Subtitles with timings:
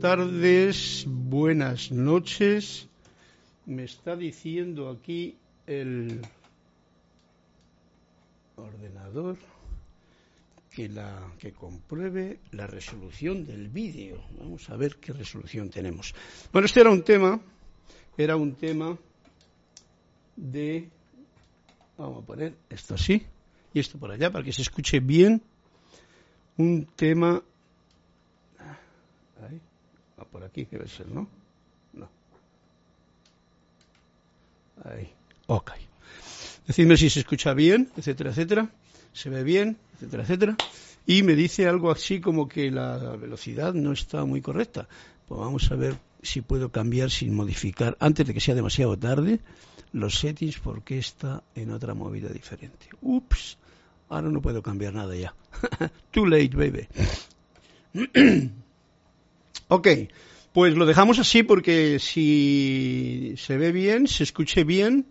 [0.00, 2.88] tardes, buenas noches.
[3.66, 5.36] Me está diciendo aquí
[5.66, 6.22] el
[8.56, 9.36] ordenador
[10.70, 14.22] que la que compruebe la resolución del vídeo.
[14.38, 16.14] Vamos a ver qué resolución tenemos.
[16.50, 17.38] Bueno, este era un tema,
[18.16, 18.96] era un tema
[20.34, 20.88] de
[21.98, 23.22] vamos a poner esto así
[23.74, 25.42] y esto por allá para que se escuche bien.
[26.56, 27.42] Un tema
[29.42, 29.60] ahí,
[30.18, 31.28] va por aquí debe ser, ¿no?
[31.92, 32.08] No.
[34.84, 35.10] Ahí.
[35.46, 35.72] Ok.
[36.66, 38.70] Decidme si se escucha bien, etcétera, etcétera.
[39.12, 40.56] Se ve bien, etcétera, etcétera.
[41.06, 44.86] Y me dice algo así como que la velocidad no está muy correcta.
[45.26, 49.40] Pues vamos a ver si puedo cambiar sin modificar, antes de que sea demasiado tarde,
[49.92, 52.88] los settings porque está en otra movida diferente.
[53.00, 53.56] Ups,
[54.08, 55.34] ahora no puedo cambiar nada ya.
[56.10, 56.88] Too late, baby.
[59.68, 59.88] ok,
[60.52, 65.06] pues lo dejamos así porque si se ve bien, se escuche bien,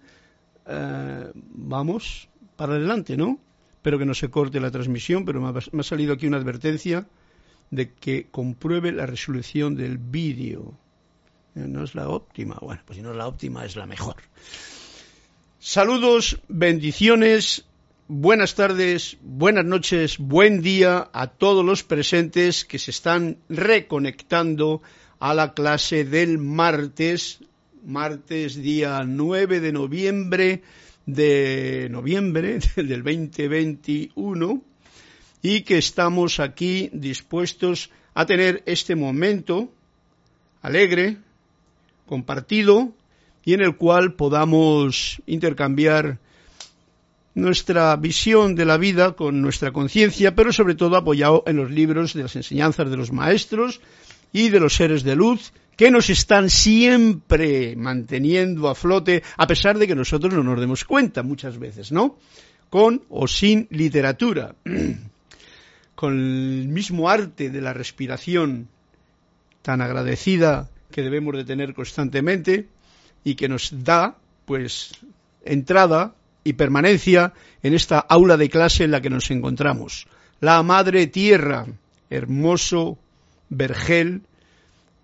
[0.65, 3.39] eh, vamos para adelante, ¿no?
[3.71, 7.07] Espero que no se corte la transmisión, pero me ha, salido aquí una advertencia
[7.69, 10.73] de que compruebe la resolución del vídeo.
[11.55, 12.57] Eh, no es la óptima.
[12.61, 14.15] Bueno, pues si no es la óptima, es la mejor.
[15.59, 17.65] Saludos, bendiciones,
[18.07, 24.81] buenas tardes, buenas noches, buen día a todos los presentes que se están reconectando
[25.19, 27.39] a la clase del martes
[27.83, 30.61] martes día 9 de noviembre
[31.05, 34.61] de noviembre del 2021
[35.41, 39.71] y que estamos aquí dispuestos a tener este momento
[40.61, 41.17] alegre,
[42.05, 42.93] compartido
[43.43, 46.19] y en el cual podamos intercambiar
[47.37, 52.15] nuestra visión de la vida con nuestra conciencia, pero sobre todo apoyado en los libros
[52.15, 53.79] de las enseñanzas de los maestros
[54.33, 59.77] y de los seres de luz que nos están siempre manteniendo a flote, a pesar
[59.77, 62.17] de que nosotros no nos demos cuenta muchas veces, ¿no?
[62.71, 64.55] Con o sin literatura,
[65.95, 68.67] con el mismo arte de la respiración
[69.61, 72.67] tan agradecida que debemos de tener constantemente
[73.23, 74.93] y que nos da, pues,
[75.45, 76.15] entrada
[76.47, 80.07] y permanencia en esta aula de clase en la que nos encontramos.
[80.39, 81.65] La Madre Tierra,
[82.09, 82.97] hermoso
[83.49, 84.21] vergel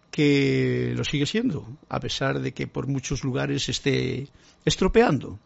[0.10, 4.30] que lo sigue siendo, a pesar de que por muchos lugares esté
[4.64, 5.38] estropeando.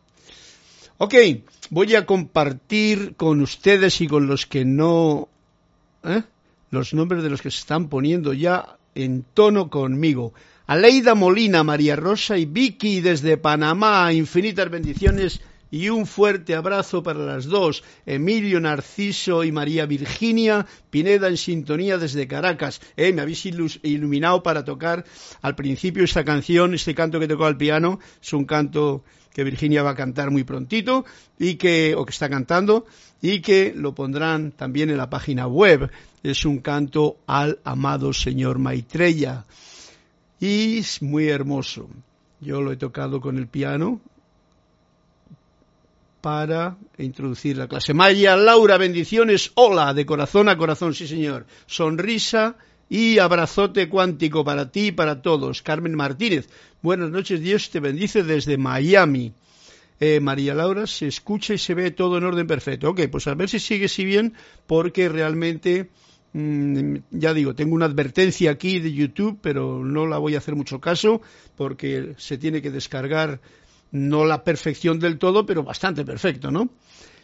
[0.99, 1.15] Ok,
[1.71, 5.29] voy a compartir con ustedes y con los que no...
[6.03, 6.21] ¿eh?
[6.69, 10.33] los nombres de los que se están poniendo ya en tono conmigo.
[10.67, 15.41] Aleida Molina, María Rosa y Vicky desde Panamá, infinitas bendiciones
[15.71, 21.97] y un fuerte abrazo para las dos, Emilio Narciso y María Virginia Pineda en sintonía
[21.97, 22.81] desde Caracas.
[22.95, 25.05] Eh, me habéis iluminado para tocar
[25.41, 29.03] al principio esta canción, este canto que tocó al piano, es un canto
[29.33, 31.05] que Virginia va a cantar muy prontito
[31.37, 32.87] y que o que está cantando
[33.21, 35.91] y que lo pondrán también en la página web.
[36.23, 39.45] Es un canto al amado señor Maitreya
[40.39, 41.87] y es muy hermoso.
[42.41, 44.01] Yo lo he tocado con el piano
[46.27, 47.93] para introducir la clase.
[47.93, 51.45] Maya Laura, bendiciones, hola, de corazón a corazón, sí señor.
[51.67, 52.57] Sonrisa
[52.89, 55.61] y abrazote cuántico para ti y para todos.
[55.61, 56.49] Carmen Martínez,
[56.81, 59.31] buenas noches, Dios te bendice desde Miami.
[60.01, 62.89] Eh, María Laura, se escucha y se ve todo en orden perfecto.
[62.89, 64.33] Ok, pues a ver si sigue así bien,
[64.65, 65.91] porque realmente,
[66.33, 70.57] mm, ya digo, tengo una advertencia aquí de YouTube, pero no la voy a hacer
[70.57, 71.21] mucho caso,
[71.55, 73.39] porque se tiene que descargar
[73.91, 76.69] no la perfección del todo, pero bastante perfecto, ¿no?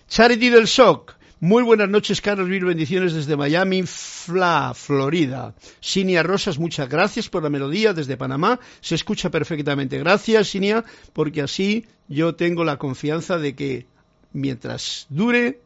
[0.07, 1.15] Charity del Shock.
[1.39, 5.54] Muy buenas noches, Carlos Mil bendiciones desde Miami, Fla, Florida.
[5.81, 8.62] Sinia Rosas, muchas gracias por la melodía desde Panamá.
[8.80, 10.00] Se escucha perfectamente.
[10.00, 13.88] Gracias, Sinia, porque así yo tengo la confianza de que
[14.31, 15.59] mientras dure,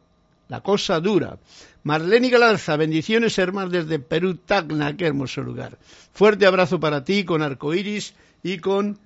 [0.48, 1.38] la cosa dura.
[1.84, 5.78] Marlene Galanza, bendiciones hermanas desde Perú, Tacna, qué hermoso lugar.
[6.12, 8.98] Fuerte abrazo para ti con arcoiris y con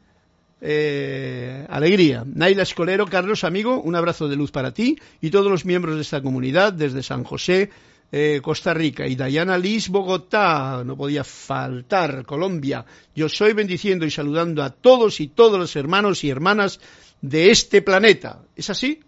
[0.65, 2.25] eh, alegría.
[2.25, 6.03] Naila Escolero, Carlos, amigo, un abrazo de luz para ti y todos los miembros de
[6.03, 7.71] esta comunidad desde San José,
[8.13, 9.09] eh, Costa Rica.
[9.09, 12.85] Y Dayana Liz, Bogotá, no podía faltar, Colombia.
[13.15, 16.79] Yo soy bendiciendo y saludando a todos y todos los hermanos y hermanas
[17.21, 18.43] de este planeta.
[18.55, 19.01] ¿Es así?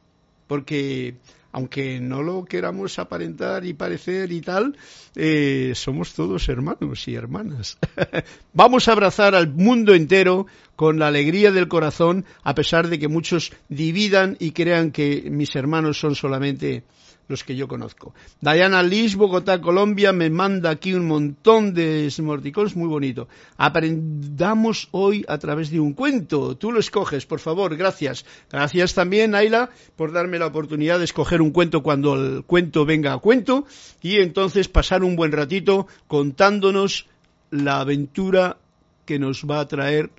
[0.49, 1.19] Porque
[1.55, 4.77] aunque no lo queramos aparentar y parecer y tal,
[5.15, 7.79] eh, somos todos hermanos y hermanas.
[8.53, 13.07] Vamos a abrazar al mundo entero con la alegría del corazón, a pesar de que
[13.07, 16.83] muchos dividan y crean que mis hermanos son solamente
[17.29, 18.15] los que yo conozco.
[18.41, 23.29] Diana Liz, Bogotá, Colombia, me manda aquí un montón de smorticons muy bonito.
[23.57, 26.57] Aprendamos hoy a través de un cuento.
[26.57, 28.25] Tú lo escoges, por favor, gracias.
[28.51, 33.13] Gracias también, Ayla, por darme la oportunidad de escoger un cuento cuando el cuento venga
[33.13, 33.67] a cuento
[34.03, 37.07] y entonces pasar un buen ratito contándonos
[37.51, 38.59] la aventura
[39.07, 40.11] que nos va a traer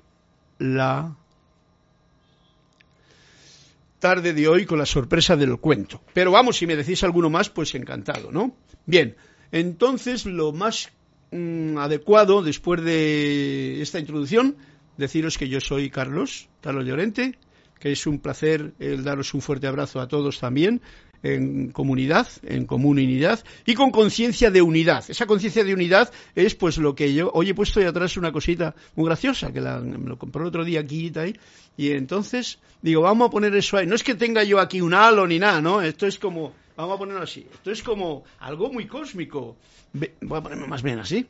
[0.58, 1.16] la
[3.98, 6.02] tarde de hoy con la sorpresa del cuento.
[6.12, 8.56] Pero vamos, si me decís alguno más, pues encantado, ¿no?
[8.84, 9.16] Bien,
[9.52, 10.90] entonces lo más
[11.30, 14.56] mm, adecuado después de esta introducción,
[14.96, 17.38] deciros que yo soy Carlos, Carlos Llorente,
[17.78, 20.80] que es un placer el daros un fuerte abrazo a todos también,
[21.34, 25.04] en comunidad, en comunidad y con conciencia de unidad.
[25.08, 28.32] Esa conciencia de unidad es pues lo que yo, oye, he puesto ahí atrás una
[28.32, 31.12] cosita muy graciosa que la, me lo compró el otro día aquí
[31.76, 33.86] y entonces digo, vamos a poner eso ahí.
[33.86, 35.82] No es que tenga yo aquí un halo ni nada, ¿no?
[35.82, 37.46] Esto es como, vamos a ponerlo así.
[37.52, 39.56] Esto es como algo muy cósmico.
[39.92, 41.26] Voy a ponerme más bien así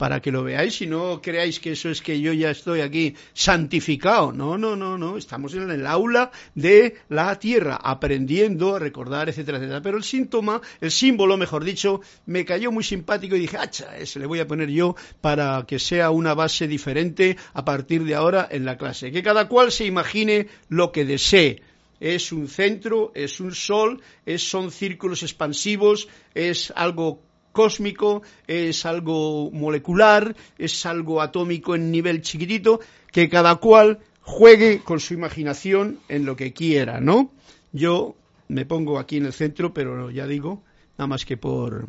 [0.00, 3.14] para que lo veáis y no creáis que eso es que yo ya estoy aquí
[3.34, 4.32] santificado.
[4.32, 5.18] No, no, no, no.
[5.18, 9.82] Estamos en el aula de la tierra, aprendiendo a recordar, etcétera, etcétera.
[9.82, 14.20] Pero el síntoma, el símbolo, mejor dicho, me cayó muy simpático y dije, hacha, ese
[14.20, 18.48] le voy a poner yo para que sea una base diferente a partir de ahora
[18.50, 19.12] en la clase.
[19.12, 21.60] Que cada cual se imagine lo que desee
[22.00, 27.20] es un centro, es un sol, es, son círculos expansivos, es algo
[27.60, 32.80] cósmico, es algo molecular, es algo atómico en nivel chiquitito,
[33.12, 37.32] que cada cual juegue con su imaginación en lo que quiera, ¿no?
[37.72, 38.16] Yo
[38.48, 40.62] me pongo aquí en el centro, pero ya digo,
[40.96, 41.88] nada más que por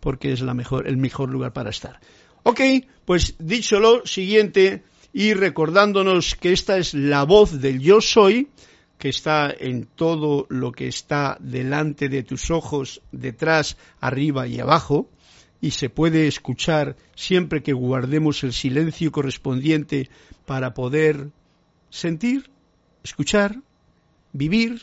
[0.00, 2.00] porque es la mejor, el mejor lugar para estar.
[2.44, 2.60] Ok,
[3.04, 8.48] pues dicho lo siguiente y recordándonos que esta es la voz del yo soy,
[9.00, 15.08] que está en todo lo que está delante de tus ojos, detrás, arriba y abajo,
[15.62, 20.10] y se puede escuchar siempre que guardemos el silencio correspondiente
[20.44, 21.30] para poder
[21.88, 22.50] sentir,
[23.02, 23.62] escuchar,
[24.34, 24.82] vivir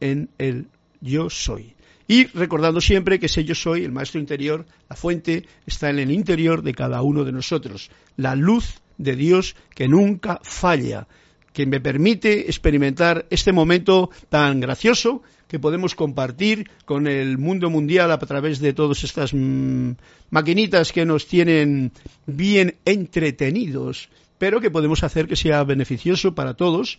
[0.00, 0.68] en el
[1.00, 1.74] yo soy.
[2.06, 6.10] Y recordando siempre que ese yo soy, el maestro interior, la fuente, está en el
[6.10, 11.08] interior de cada uno de nosotros, la luz de Dios que nunca falla,
[11.56, 18.12] que me permite experimentar este momento tan gracioso que podemos compartir con el mundo mundial
[18.12, 19.92] a través de todas estas mm,
[20.28, 21.92] maquinitas que nos tienen
[22.26, 26.98] bien entretenidos, pero que podemos hacer que sea beneficioso para todos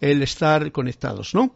[0.00, 1.52] el estar conectados, ¿no?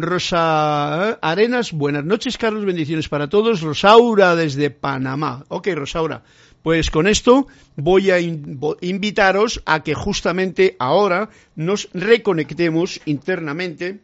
[0.00, 3.62] Rosa Arenas, buenas noches, Carlos, bendiciones para todos.
[3.62, 5.44] Rosaura desde Panamá.
[5.48, 6.24] Ok, Rosaura,
[6.62, 14.00] pues con esto voy a invitaros a que justamente ahora nos reconectemos internamente,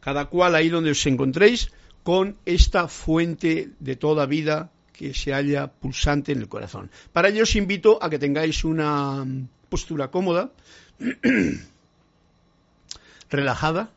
[0.00, 1.72] cada cual ahí donde os encontréis,
[2.02, 6.90] con esta fuente de toda vida que se halla pulsante en el corazón.
[7.12, 9.24] Para ello os invito a que tengáis una
[9.68, 10.52] postura cómoda,
[13.30, 13.90] relajada,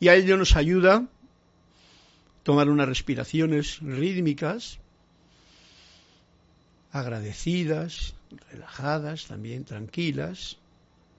[0.00, 1.06] y a ello nos ayuda
[2.42, 4.78] tomar unas respiraciones rítmicas,
[6.94, 8.14] agradecidas,
[8.52, 10.58] relajadas, también tranquilas,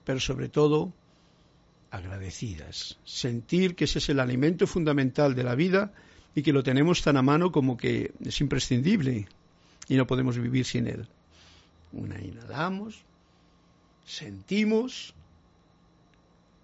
[0.06, 0.90] pero sobre todo
[1.90, 2.96] agradecidas.
[3.04, 5.92] Sentir que ese es el alimento fundamental de la vida
[6.34, 9.28] y que lo tenemos tan a mano como que es imprescindible
[9.86, 11.06] y no podemos vivir sin él.
[11.92, 13.02] Una inhalamos,
[14.06, 15.12] sentimos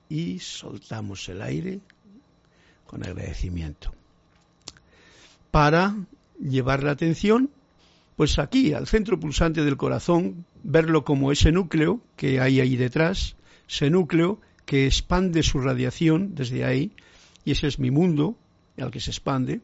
[0.08, 1.80] y soltamos el aire
[2.86, 3.92] con agradecimiento.
[5.50, 5.94] Para
[6.40, 7.50] llevar la atención
[8.16, 13.36] pues aquí, al centro pulsante del corazón, verlo como ese núcleo que hay ahí detrás,
[13.68, 16.92] ese núcleo que expande su radiación desde ahí,
[17.44, 18.36] y ese es mi mundo
[18.78, 19.60] al que se expande,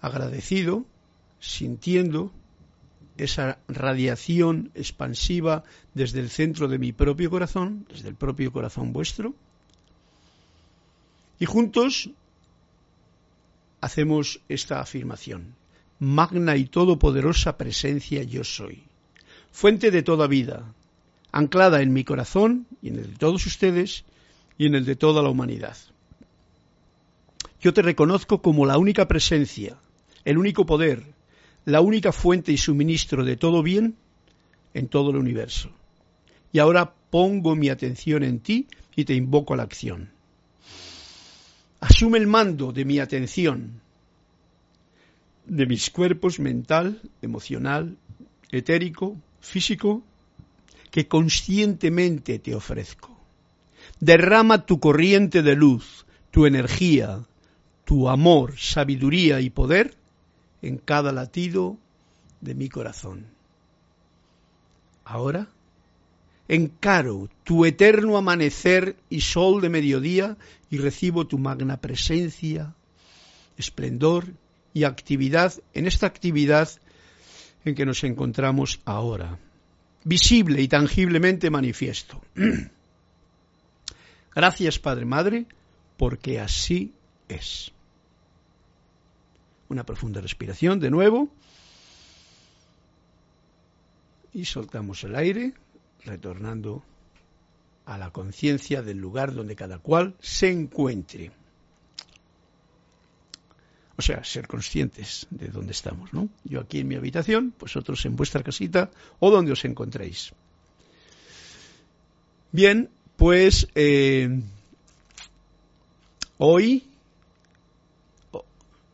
[0.00, 0.84] agradecido,
[1.40, 2.32] sintiendo
[3.16, 9.34] esa radiación expansiva desde el centro de mi propio corazón, desde el propio corazón vuestro,
[11.40, 12.10] y juntos
[13.80, 15.57] hacemos esta afirmación
[15.98, 18.84] magna y todopoderosa presencia yo soy,
[19.50, 20.72] fuente de toda vida,
[21.32, 24.04] anclada en mi corazón y en el de todos ustedes
[24.56, 25.76] y en el de toda la humanidad.
[27.60, 29.76] Yo te reconozco como la única presencia,
[30.24, 31.04] el único poder,
[31.64, 33.96] la única fuente y suministro de todo bien
[34.74, 35.70] en todo el universo.
[36.52, 40.10] Y ahora pongo mi atención en ti y te invoco a la acción.
[41.80, 43.80] Asume el mando de mi atención
[45.48, 47.96] de mis cuerpos mental, emocional,
[48.50, 50.02] etérico, físico,
[50.90, 53.16] que conscientemente te ofrezco.
[54.00, 57.24] Derrama tu corriente de luz, tu energía,
[57.84, 59.96] tu amor, sabiduría y poder
[60.62, 61.78] en cada latido
[62.40, 63.26] de mi corazón.
[65.04, 65.48] Ahora
[66.48, 70.36] encaro tu eterno amanecer y sol de mediodía
[70.70, 72.74] y recibo tu magna presencia,
[73.58, 74.32] esplendor
[74.78, 76.68] y actividad en esta actividad
[77.64, 79.36] en que nos encontramos ahora,
[80.04, 82.22] visible y tangiblemente manifiesto.
[84.34, 85.46] Gracias, Padre Madre,
[85.96, 86.94] porque así
[87.28, 87.72] es.
[89.68, 91.28] Una profunda respiración de nuevo.
[94.32, 95.54] Y soltamos el aire,
[96.04, 96.84] retornando
[97.84, 101.32] a la conciencia del lugar donde cada cual se encuentre.
[103.98, 106.28] O sea, ser conscientes de dónde estamos, ¿no?
[106.44, 110.32] Yo aquí en mi habitación, vosotros en vuestra casita o donde os encontréis.
[112.52, 114.40] Bien, pues eh,
[116.38, 116.84] hoy,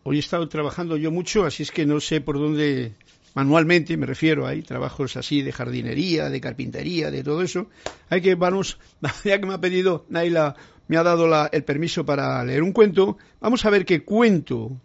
[0.04, 2.94] hoy he estado trabajando yo mucho, así es que no sé por dónde
[3.34, 7.68] manualmente, me refiero, hay trabajos así de jardinería, de carpintería, de todo eso.
[8.08, 8.78] Hay que, vamos,
[9.24, 10.56] ya que me ha pedido Naila,
[10.88, 14.80] me ha dado el permiso para leer un cuento, vamos a ver qué cuento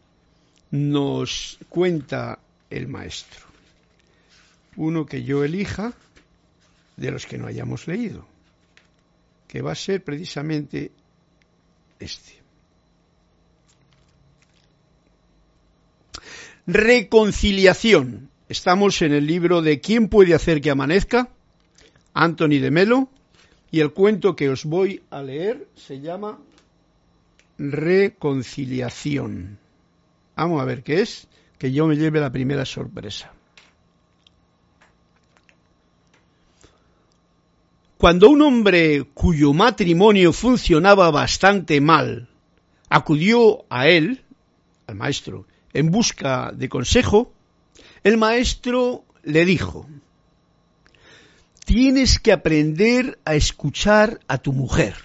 [0.71, 3.45] nos cuenta el maestro.
[4.75, 5.93] Uno que yo elija
[6.97, 8.25] de los que no hayamos leído
[9.49, 10.91] que va a ser precisamente
[11.99, 12.33] este.
[16.67, 18.29] Reconciliación.
[18.47, 21.29] Estamos en el libro de ¿Quién puede hacer que amanezca?
[22.13, 23.09] Anthony de Melo.
[23.71, 26.37] Y el cuento que os voy a leer se llama
[27.57, 29.57] Reconciliación.
[30.39, 31.27] Vamos a ver qué es,
[31.57, 33.33] que yo me lleve la primera sorpresa.
[37.97, 42.29] Cuando un hombre cuyo matrimonio funcionaba bastante mal
[42.87, 44.23] acudió a él,
[44.87, 47.33] al maestro, en busca de consejo,
[48.05, 49.87] el maestro le dijo,
[51.65, 54.95] tienes que aprender a escuchar a tu mujer.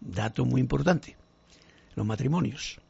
[0.00, 1.16] Dato muy importante,
[1.96, 2.81] los matrimonios.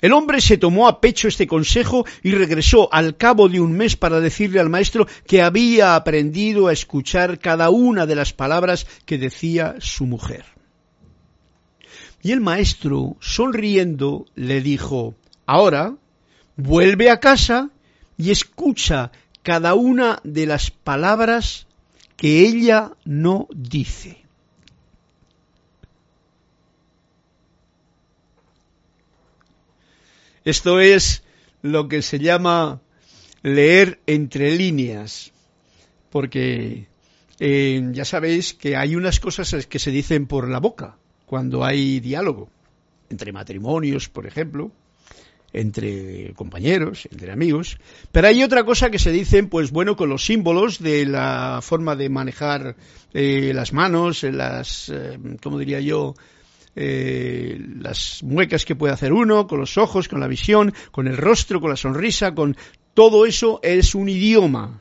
[0.00, 3.96] El hombre se tomó a pecho este consejo y regresó al cabo de un mes
[3.96, 9.18] para decirle al maestro que había aprendido a escuchar cada una de las palabras que
[9.18, 10.44] decía su mujer.
[12.22, 15.14] Y el maestro, sonriendo, le dijo,
[15.46, 15.94] ahora
[16.56, 17.70] vuelve a casa
[18.16, 19.12] y escucha
[19.42, 21.66] cada una de las palabras
[22.16, 24.27] que ella no dice.
[30.48, 31.24] Esto es
[31.60, 32.80] lo que se llama
[33.42, 35.30] leer entre líneas,
[36.08, 36.86] porque
[37.38, 42.00] eh, ya sabéis que hay unas cosas que se dicen por la boca cuando hay
[42.00, 42.48] diálogo,
[43.10, 44.72] entre matrimonios, por ejemplo,
[45.52, 47.78] entre compañeros, entre amigos,
[48.10, 51.94] pero hay otra cosa que se dicen, pues bueno, con los símbolos de la forma
[51.94, 52.74] de manejar
[53.12, 56.14] eh, las manos, las, eh, ¿cómo diría yo?,
[56.80, 61.16] eh, las muecas que puede hacer uno, con los ojos, con la visión, con el
[61.16, 62.56] rostro, con la sonrisa, con
[62.94, 64.80] todo eso es un idioma.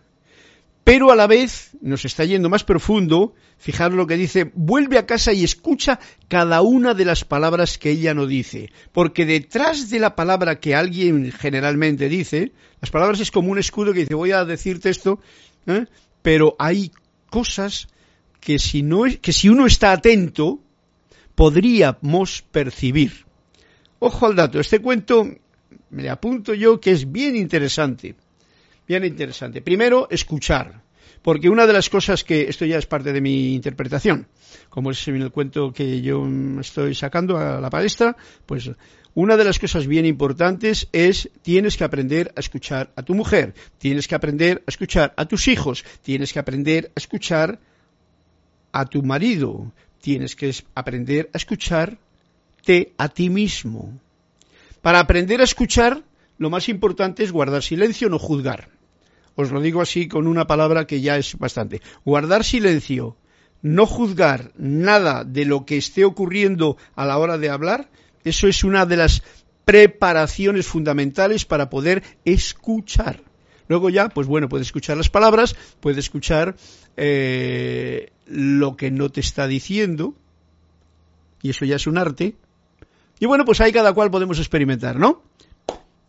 [0.83, 5.07] Pero a la vez nos está yendo más profundo, fijaros lo que dice, vuelve a
[5.07, 9.99] casa y escucha cada una de las palabras que ella no dice, porque detrás de
[9.99, 14.33] la palabra que alguien generalmente dice, las palabras es como un escudo que dice voy
[14.33, 15.19] a decirte esto,
[15.65, 15.87] ¿eh?
[16.21, 16.91] pero hay
[17.31, 17.87] cosas
[18.39, 20.61] que si, no, que si uno está atento,
[21.37, 23.27] podríamos percibir.
[23.99, 25.27] Ojo al dato, este cuento
[25.91, 28.15] me apunto yo que es bien interesante.
[28.87, 29.61] Bien interesante.
[29.61, 30.81] Primero, escuchar.
[31.21, 34.27] Porque una de las cosas que, esto ya es parte de mi interpretación,
[34.69, 36.25] como es en el cuento que yo
[36.59, 38.17] estoy sacando a la palestra,
[38.47, 38.71] pues
[39.13, 43.53] una de las cosas bien importantes es tienes que aprender a escuchar a tu mujer,
[43.77, 47.59] tienes que aprender a escuchar a tus hijos, tienes que aprender a escuchar
[48.71, 53.99] a tu marido, tienes que aprender a escucharte a ti mismo.
[54.81, 56.03] Para aprender a escuchar,
[56.37, 58.69] lo más importante es guardar silencio, no juzgar.
[59.35, 61.81] Os lo digo así con una palabra que ya es bastante.
[62.05, 63.17] Guardar silencio,
[63.61, 67.89] no juzgar nada de lo que esté ocurriendo a la hora de hablar,
[68.23, 69.23] eso es una de las
[69.65, 73.21] preparaciones fundamentales para poder escuchar.
[73.67, 76.55] Luego ya, pues bueno, puede escuchar las palabras, puede escuchar
[76.95, 80.13] eh, lo que no te está diciendo,
[81.41, 82.35] y eso ya es un arte.
[83.19, 85.23] Y bueno, pues ahí cada cual podemos experimentar, ¿no?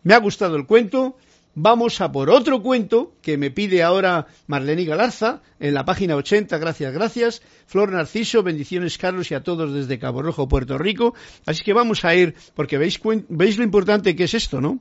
[0.03, 1.17] Me ha gustado el cuento,
[1.55, 6.57] vamos a por otro cuento que me pide ahora Marlene Galarza en la página 80,
[6.57, 7.41] gracias, gracias.
[7.65, 11.15] Flor Narciso, bendiciones Carlos y a todos desde Cabo Rojo, Puerto Rico.
[11.45, 14.79] Así que vamos a ir, porque veis, veis lo importante que es esto, ¿no?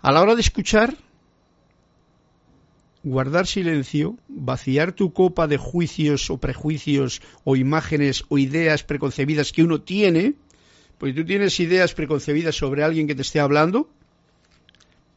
[0.00, 0.94] A la hora de escuchar,
[3.02, 9.62] guardar silencio, vaciar tu copa de juicios o prejuicios o imágenes o ideas preconcebidas que
[9.62, 10.34] uno tiene,
[10.98, 13.88] pues tú tienes ideas preconcebidas sobre alguien que te esté hablando,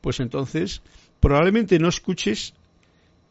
[0.02, 0.82] pues entonces
[1.20, 2.54] probablemente no escuches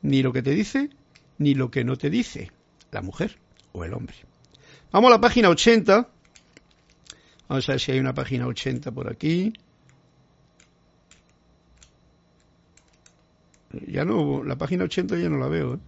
[0.03, 0.91] ni lo que te dice
[1.39, 2.53] ni lo que no te dice
[2.91, 3.39] la mujer
[3.73, 4.17] o el hombre.
[4.93, 6.09] Vamos a la página 80.
[7.49, 9.53] Vamos a ver si hay una página 80 por aquí.
[13.87, 15.75] Ya no, la página 80 ya no la veo.
[15.75, 15.79] ¿eh?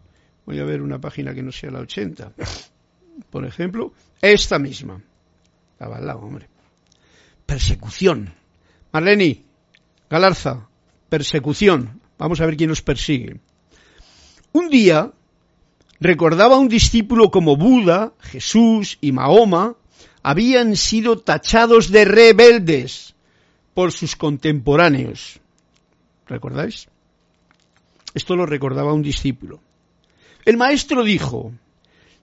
[0.46, 2.32] Voy a ver una página que no sea la 80.
[3.30, 5.00] Por ejemplo, esta misma.
[5.72, 6.48] Estaba al lado, hombre.
[7.46, 8.32] Persecución.
[8.92, 9.44] Marleni,
[10.08, 10.68] Galarza,
[11.08, 12.00] persecución.
[12.18, 13.40] Vamos a ver quién nos persigue.
[14.52, 15.10] Un día
[15.98, 19.76] recordaba un discípulo como Buda, Jesús y Mahoma
[20.22, 23.14] habían sido tachados de rebeldes
[23.74, 25.40] por sus contemporáneos.
[26.26, 26.88] ¿Recordáis?
[28.14, 29.60] Esto lo recordaba un discípulo.
[30.44, 31.52] El maestro dijo,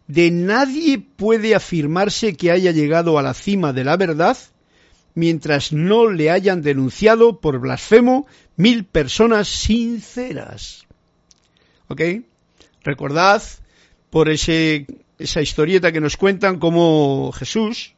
[0.08, 4.38] de nadie puede afirmarse que haya llegado a la cima de la verdad
[5.16, 10.86] mientras no le hayan denunciado por blasfemo mil personas sinceras.
[11.88, 12.02] ¿Ok?
[12.84, 13.42] Recordad
[14.10, 17.94] por ese, esa historieta que nos cuentan cómo Jesús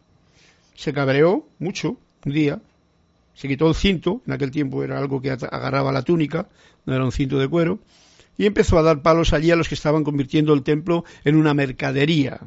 [0.76, 2.60] se cabreó mucho un día,
[3.34, 6.48] se quitó el cinto, en aquel tiempo era algo que agarraba la túnica,
[6.86, 7.80] no era un cinto de cuero,
[8.38, 11.54] y empezó a dar palos allí a los que estaban convirtiendo el templo en una
[11.54, 12.42] mercadería,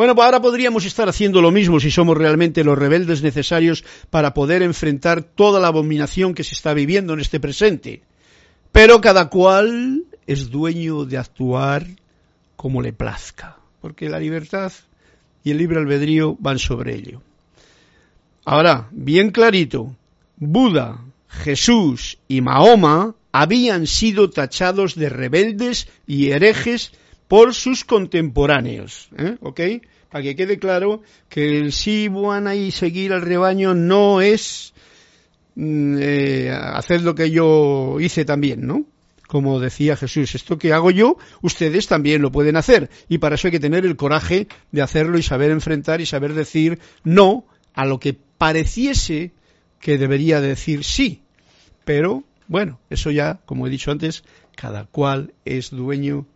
[0.00, 4.32] bueno, pues ahora podríamos estar haciendo lo mismo si somos realmente los rebeldes necesarios para
[4.32, 8.00] poder enfrentar toda la abominación que se está viviendo en este presente.
[8.72, 11.86] Pero cada cual es dueño de actuar
[12.56, 14.72] como le plazca, porque la libertad
[15.44, 17.20] y el libre albedrío van sobre ello.
[18.44, 19.96] Ahora, bien clarito,
[20.36, 26.92] Buda, Jesús y Mahoma habían sido tachados de rebeldes y herejes
[27.28, 29.08] por sus contemporáneos.
[29.16, 29.36] ¿eh?
[29.40, 29.60] ¿Ok?
[30.10, 34.72] Para que quede claro que el sí, buena y seguir al rebaño no es
[35.54, 38.84] mm, eh, hacer lo que yo hice también, ¿no?
[39.28, 42.90] Como decía Jesús, esto que hago yo, ustedes también lo pueden hacer.
[43.08, 46.34] Y para eso hay que tener el coraje de hacerlo y saber enfrentar y saber
[46.34, 49.32] decir no a lo que pareciese
[49.80, 51.20] que debería decir sí.
[51.84, 54.24] Pero, bueno, eso ya, como he dicho antes,
[54.56, 56.26] cada cual es dueño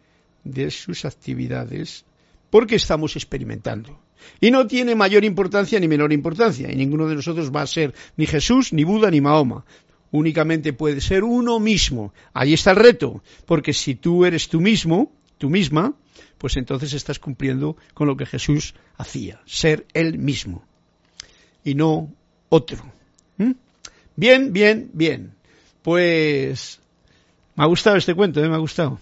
[0.44, 2.04] de sus actividades
[2.50, 3.98] porque estamos experimentando.
[4.38, 7.94] Y no tiene mayor importancia ni menor importancia, y ninguno de nosotros va a ser
[8.18, 9.64] ni Jesús, ni Buda, ni Mahoma.
[10.10, 12.12] Únicamente puede ser uno mismo.
[12.34, 15.94] Ahí está el reto, porque si tú eres tú mismo, tú misma,
[16.36, 20.66] pues entonces estás cumpliendo con lo que Jesús hacía, ser él mismo,
[21.64, 22.12] y no
[22.50, 22.84] otro.
[23.38, 23.52] ¿Mm?
[24.16, 25.34] Bien, bien, bien.
[25.82, 26.80] Pues
[27.56, 28.48] me ha gustado este cuento, ¿eh?
[28.48, 29.00] me ha gustado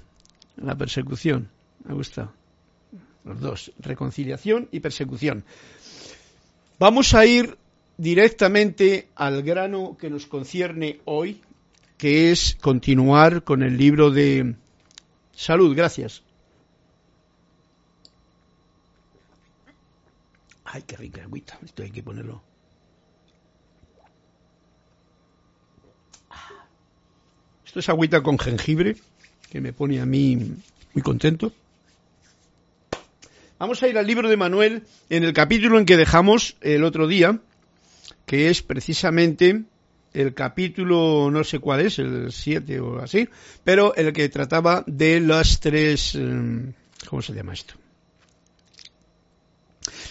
[0.57, 1.51] la persecución.
[1.85, 2.33] Me gusta.
[3.25, 5.45] Los dos, reconciliación y persecución.
[6.79, 7.57] Vamos a ir
[7.97, 11.41] directamente al grano que nos concierne hoy,
[11.99, 14.57] que es continuar con el libro de
[15.33, 15.77] salud.
[15.77, 16.23] Gracias.
[20.65, 21.59] Ay, qué rica agüita.
[21.65, 22.43] Esto hay que ponerlo.
[27.73, 28.97] Esto es agüita con jengibre
[29.51, 30.37] que me pone a mí
[30.93, 31.55] muy contento.
[33.59, 37.07] Vamos a ir al libro de Manuel en el capítulo en que dejamos el otro
[37.07, 37.39] día,
[38.27, 39.63] que es precisamente
[40.13, 43.27] el capítulo, no sé cuál es, el 7 o así,
[43.65, 46.75] pero el que trataba de las tres, em,
[47.09, 47.82] ¿cómo se llama esto?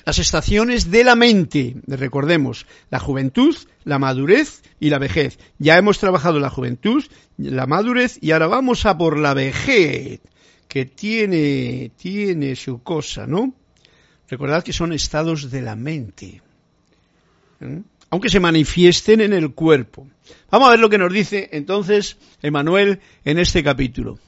[0.06, 5.38] Las estaciones de la mente, recordemos, la juventud, la madurez y la vejez.
[5.60, 7.04] Ya hemos trabajado la juventud,
[7.38, 10.22] la madurez y ahora vamos a por la vejez,
[10.68, 13.54] que tiene, tiene su cosa, ¿no?
[14.30, 16.42] Recordad que son estados de la mente,
[17.60, 17.82] ¿eh?
[18.10, 20.08] aunque se manifiesten en el cuerpo.
[20.50, 24.20] Vamos a ver lo que nos dice entonces Emanuel en este capítulo.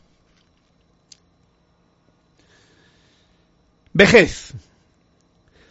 [3.94, 4.54] Vejez.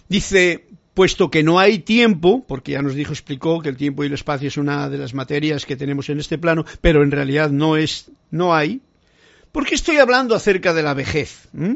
[0.09, 4.09] Dice, puesto que no hay tiempo, porque ya nos dijo, explicó que el tiempo y
[4.09, 7.51] el espacio es una de las materias que tenemos en este plano, pero en realidad
[7.51, 8.83] no es, no hay.
[9.53, 11.49] ¿Por qué estoy hablando acerca de la vejez?
[11.53, 11.75] ¿Mm?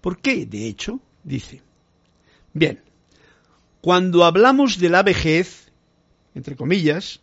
[0.00, 1.00] ¿Por qué, de hecho?
[1.22, 1.62] Dice.
[2.52, 2.80] Bien,
[3.80, 5.70] cuando hablamos de la vejez,
[6.34, 7.20] entre comillas,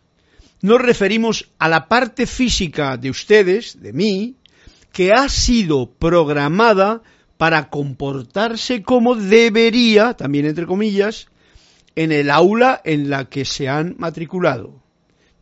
[0.62, 4.36] nos referimos a la parte física de ustedes, de mí,
[4.92, 7.02] que ha sido programada
[7.40, 11.28] para comportarse como debería, también entre comillas,
[11.96, 14.74] en el aula en la que se han matriculado.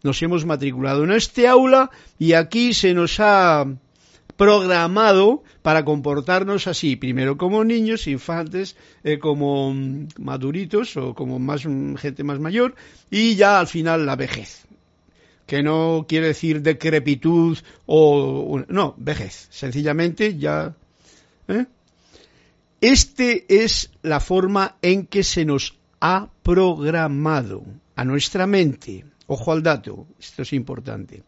[0.05, 3.67] Nos hemos matriculado en este aula y aquí se nos ha
[4.37, 9.75] programado para comportarnos así, primero como niños, infantes, eh, como
[10.21, 12.77] maduritos o como más gente más mayor
[13.11, 14.69] y ya al final la vejez
[15.47, 20.77] que no quiere decir decrepitud o no, vejez, sencillamente ya
[21.49, 21.67] ¿eh?
[22.81, 27.65] Este es la forma en que se nos ha programado
[27.97, 29.05] a nuestra mente.
[29.27, 31.25] Ojo al dato, esto es importante.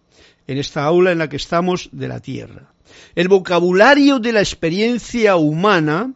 [0.47, 2.73] En esta aula en la que estamos de la Tierra.
[3.17, 6.15] El vocabulario de la experiencia humana,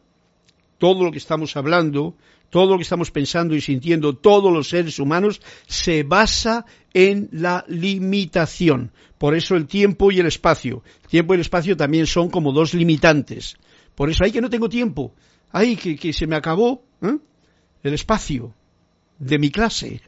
[0.79, 2.15] todo lo que estamos hablando,
[2.49, 7.65] todo lo que estamos pensando y sintiendo todos los seres humanos, se basa en la
[7.67, 8.93] limitación.
[9.19, 10.85] Por eso el tiempo y el espacio.
[11.03, 13.57] El tiempo y el espacio también son como dos limitantes.
[13.95, 15.15] Por eso, ay, que no tengo tiempo.
[15.53, 17.17] Ay, que, se me acabó ¿eh?
[17.83, 18.55] el espacio
[19.19, 20.01] de mi clase.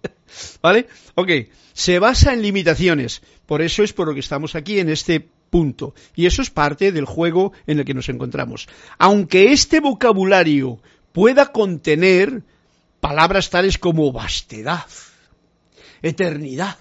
[0.62, 0.86] ¿Vale?
[1.14, 1.30] Ok,
[1.72, 3.22] se basa en limitaciones.
[3.46, 5.94] Por eso es por lo que estamos aquí en este punto.
[6.14, 8.68] Y eso es parte del juego en el que nos encontramos.
[8.98, 10.80] Aunque este vocabulario
[11.12, 12.42] pueda contener
[13.00, 14.86] palabras tales como vastedad,
[16.02, 16.78] eternidad,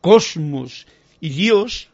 [0.00, 0.86] cosmos
[1.20, 1.88] y Dios,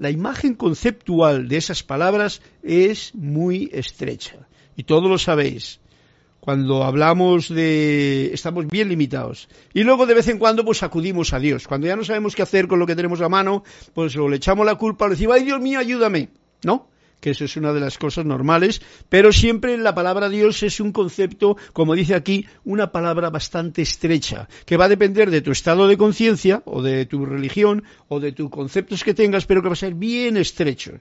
[0.00, 4.48] la imagen conceptual de esas palabras es muy estrecha.
[4.74, 5.78] Y todos lo sabéis.
[6.40, 8.30] Cuando hablamos de...
[8.32, 9.50] estamos bien limitados.
[9.74, 11.68] Y luego de vez en cuando pues acudimos a Dios.
[11.68, 14.64] Cuando ya no sabemos qué hacer con lo que tenemos a mano, pues le echamos
[14.64, 16.30] la culpa le decimos, ay Dios mío, ayúdame.
[16.64, 16.88] ¿No?
[17.20, 20.92] Que eso es una de las cosas normales, pero siempre la palabra Dios es un
[20.92, 25.86] concepto, como dice aquí, una palabra bastante estrecha, que va a depender de tu estado
[25.86, 29.74] de conciencia, o de tu religión, o de tus conceptos que tengas, pero que va
[29.74, 30.92] a ser bien estrecho.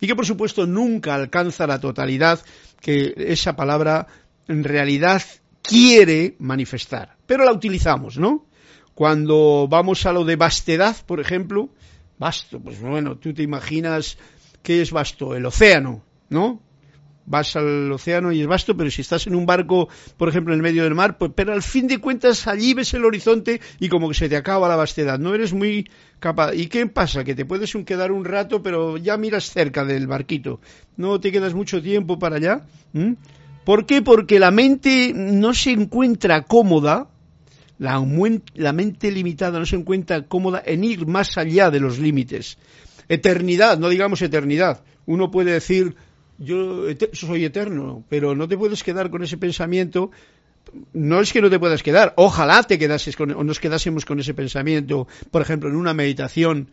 [0.00, 2.40] Y que por supuesto nunca alcanza la totalidad
[2.80, 4.08] que esa palabra
[4.48, 5.22] en realidad
[5.62, 7.16] quiere manifestar.
[7.26, 8.46] Pero la utilizamos, ¿no?
[8.94, 11.70] Cuando vamos a lo de vastedad, por ejemplo,
[12.18, 14.18] vasto, pues bueno, tú te imaginas
[14.62, 15.34] ¿qué es vasto?
[15.34, 16.60] El océano, ¿no?
[17.24, 20.58] Vas al océano y es vasto, pero si estás en un barco, por ejemplo, en
[20.58, 23.88] el medio del mar, pues, pero al fin de cuentas allí ves el horizonte y
[23.88, 26.52] como que se te acaba la vastedad, no eres muy capaz.
[26.54, 27.22] ¿Y qué pasa?
[27.22, 30.60] Que te puedes quedar un rato, pero ya miras cerca del barquito,
[30.96, 32.62] no te quedas mucho tiempo para allá.
[33.64, 34.02] ¿Por qué?
[34.02, 37.08] Porque la mente no se encuentra cómoda,
[37.78, 38.04] la,
[38.54, 42.58] la, mente limitada no se encuentra cómoda en ir más allá de los límites.
[43.12, 44.82] Eternidad, no digamos eternidad.
[45.04, 45.96] Uno puede decir,
[46.38, 50.10] yo soy eterno, pero no te puedes quedar con ese pensamiento.
[50.94, 54.18] No es que no te puedas quedar, ojalá te quedases con, o nos quedásemos con
[54.18, 56.70] ese pensamiento, por ejemplo, en una meditación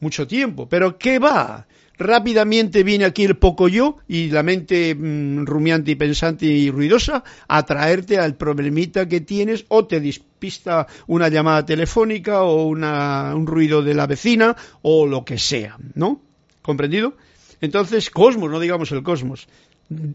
[0.00, 0.68] mucho tiempo.
[0.68, 1.68] Pero ¿qué va?
[1.98, 7.24] Rápidamente viene aquí el poco yo y la mente mm, rumiante y pensante y ruidosa
[7.48, 13.82] a traerte al problemita que tienes o te despista una llamada telefónica o un ruido
[13.82, 16.20] de la vecina o lo que sea, ¿no?
[16.62, 17.14] ¿Comprendido?
[17.60, 19.48] Entonces, cosmos, no digamos el cosmos.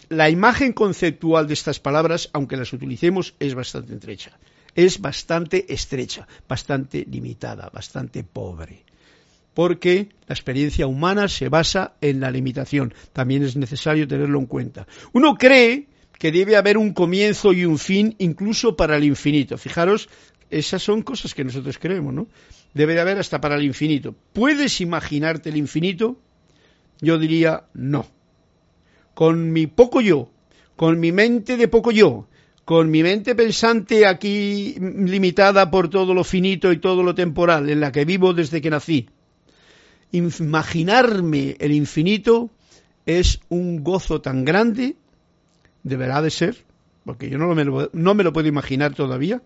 [0.10, 4.38] La imagen conceptual de estas palabras, aunque las utilicemos, es bastante estrecha.
[4.76, 8.84] Es bastante estrecha, bastante limitada, bastante pobre
[9.54, 12.94] porque la experiencia humana se basa en la limitación.
[13.14, 14.88] También es necesario tenerlo en cuenta.
[15.14, 15.88] Uno cree
[16.18, 19.58] que debe haber un comienzo y un fin incluso para el infinito.
[19.58, 20.08] Fijaros,
[20.50, 22.28] esas son cosas que nosotros creemos, ¿no?
[22.74, 24.16] Debe de haber hasta para el infinito.
[24.34, 26.18] ¿Puedes imaginarte el infinito?
[27.00, 28.06] Yo diría no.
[29.14, 30.30] Con mi poco yo,
[30.76, 32.28] con mi mente de poco yo,
[32.64, 37.80] con mi mente pensante aquí limitada por todo lo finito y todo lo temporal en
[37.80, 39.10] la que vivo desde que nací,
[40.12, 42.50] imaginarme el infinito
[43.06, 44.95] es un gozo tan grande,
[45.84, 46.63] deberá de ser,
[47.06, 49.41] porque yo no, me lo, no me lo puedo imaginar todavía.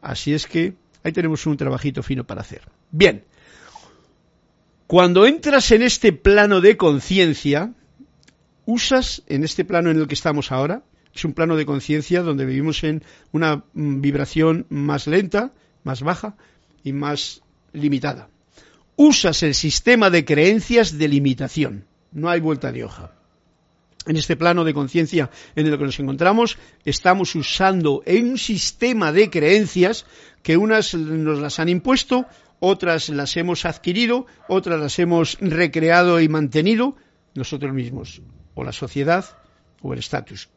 [0.00, 2.62] Así es que ahí tenemos un trabajito fino para hacer.
[2.90, 3.24] Bien,
[4.86, 7.72] cuando entras en este plano de conciencia,
[8.66, 10.82] usas en este plano en el que estamos ahora,
[11.14, 16.36] es un plano de conciencia donde vivimos en una mm, vibración más lenta, más baja
[16.84, 18.28] y más limitada
[18.96, 21.84] usas el sistema de creencias de limitación.
[22.12, 23.12] No hay vuelta de hoja.
[24.06, 29.28] En este plano de conciencia en el que nos encontramos, estamos usando un sistema de
[29.28, 30.06] creencias
[30.42, 32.26] que unas nos las han impuesto,
[32.60, 36.96] otras las hemos adquirido, otras las hemos recreado y mantenido
[37.34, 38.22] nosotros mismos,
[38.54, 39.24] o la sociedad,
[39.82, 40.48] o el estatus.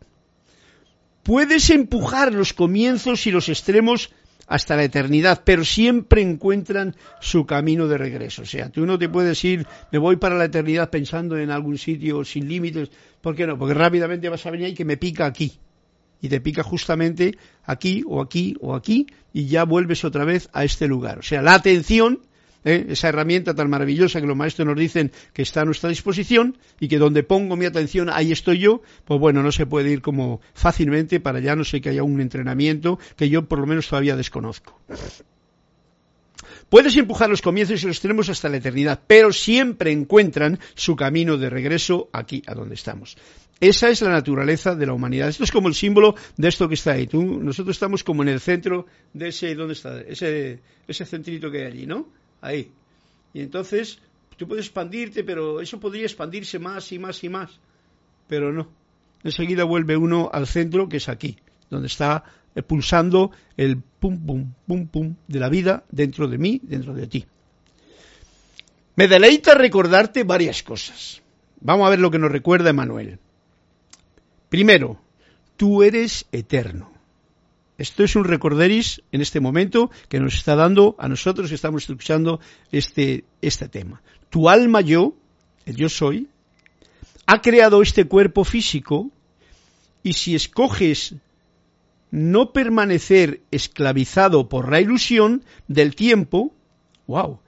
[1.23, 4.11] Puedes empujar los comienzos y los extremos
[4.47, 8.43] hasta la eternidad, pero siempre encuentran su camino de regreso.
[8.43, 11.77] O sea, tú no te puedes ir, me voy para la eternidad pensando en algún
[11.77, 12.89] sitio sin límites.
[13.21, 13.57] ¿Por qué no?
[13.57, 15.53] Porque rápidamente vas a venir y que me pica aquí.
[16.21, 20.63] Y te pica justamente aquí o aquí o aquí y ya vuelves otra vez a
[20.63, 21.19] este lugar.
[21.19, 22.21] O sea, la atención
[22.65, 22.85] ¿eh?
[22.89, 26.87] esa herramienta tan maravillosa que los maestros nos dicen que está a nuestra disposición y
[26.87, 30.41] que donde pongo mi atención ahí estoy yo, pues bueno, no se puede ir como
[30.53, 34.15] fácilmente para allá, no sé que haya un entrenamiento que yo por lo menos todavía
[34.15, 34.79] desconozco.
[36.69, 41.37] Puedes empujar los comienzos y los extremos hasta la eternidad, pero siempre encuentran su camino
[41.37, 43.15] de regreso aquí, a donde estamos.
[43.59, 45.29] Esa es la naturaleza de la humanidad.
[45.29, 47.07] Esto es como el símbolo de esto que está ahí.
[47.13, 50.01] nosotros estamos como en el centro de ese, ¿dónde está?
[50.01, 52.07] Ese, ese centrito que hay allí, ¿no?
[52.43, 52.71] Ahí.
[53.33, 53.99] Y entonces
[54.37, 57.59] tú puedes expandirte, pero eso podría expandirse más y más y más.
[58.27, 58.69] Pero no.
[59.23, 61.37] Enseguida vuelve uno al centro, que es aquí,
[61.69, 62.23] donde está
[62.67, 67.25] pulsando el pum, pum, pum, pum de la vida dentro de mí, dentro de ti.
[68.95, 71.21] Me deleita recordarte varias cosas.
[71.61, 73.17] Vamos a ver lo que nos recuerda Emanuel.
[74.49, 74.99] Primero,
[75.57, 76.92] tú eres eterno.
[77.77, 81.83] Esto es un recorderis en este momento que nos está dando a nosotros que estamos
[81.83, 82.39] escuchando
[82.71, 84.01] este, este tema.
[84.29, 85.15] Tu alma yo,
[85.65, 86.27] el yo soy,
[87.25, 89.09] ha creado este cuerpo físico
[90.03, 91.15] y si escoges
[92.11, 96.53] no permanecer esclavizado por la ilusión del tiempo,
[97.07, 97.39] wow,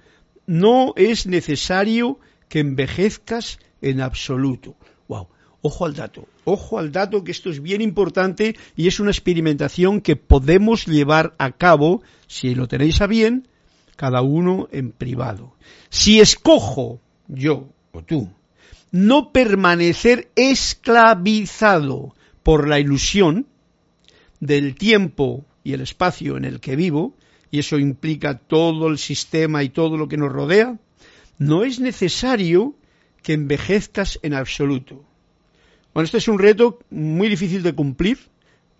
[0.48, 4.76] no es necesario que envejezcas en absoluto.
[5.08, 5.28] Wow,
[5.68, 10.00] Ojo al dato, ojo al dato que esto es bien importante y es una experimentación
[10.00, 13.48] que podemos llevar a cabo, si lo tenéis a bien,
[13.96, 15.56] cada uno en privado.
[15.90, 18.30] Si escojo, yo o tú,
[18.92, 23.48] no permanecer esclavizado por la ilusión
[24.40, 27.16] del tiempo y el espacio en el que vivo,
[27.50, 30.78] y eso implica todo el sistema y todo lo que nos rodea,
[31.40, 32.76] no es necesario
[33.24, 35.04] que envejezcas en absoluto.
[35.96, 38.20] Bueno, este es un reto muy difícil de cumplir,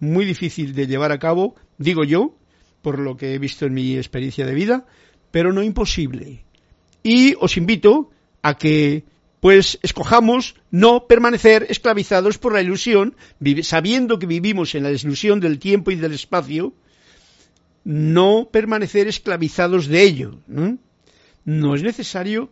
[0.02, 2.36] muy difícil de llevar a cabo, digo yo,
[2.82, 4.86] por lo que he visto en mi experiencia de vida,
[5.32, 6.44] pero no imposible.
[7.04, 9.06] Y os invito a que
[9.40, 13.16] pues escojamos no permanecer esclavizados por la ilusión,
[13.62, 16.74] sabiendo que vivimos en la ilusión del tiempo y del espacio,
[17.86, 20.40] no permanecer esclavizados de ello.
[20.48, 20.78] ¿no?
[21.46, 22.52] no es necesario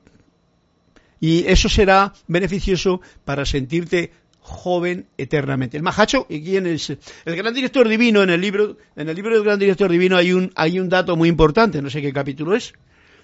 [1.19, 4.11] y eso será beneficioso para sentirte
[4.43, 5.77] joven eternamente.
[5.77, 6.89] El Mahacho, ¿y quién es?
[7.25, 10.33] El gran director divino en el libro, en el libro del gran director divino hay
[10.33, 12.73] un, hay un dato muy importante, no sé qué capítulo es,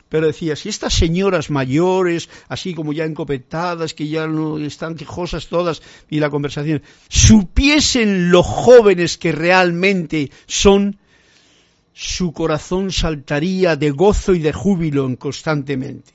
[0.08, 5.48] pero decía, si estas señoras mayores, así como ya encopetadas, que ya no están quejosas
[5.48, 10.98] todas, y la conversación, supiesen los jóvenes que realmente son,
[11.94, 16.14] su corazón saltaría de gozo y de júbilo constantemente.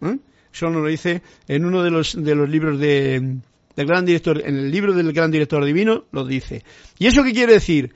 [0.00, 0.18] ¿Eh?
[0.52, 3.40] Eso nos lo dice en uno de los, de los libros de,
[3.76, 6.64] gran director, en el libro del gran director divino lo dice.
[6.98, 7.92] ¿Y eso qué quiere decir?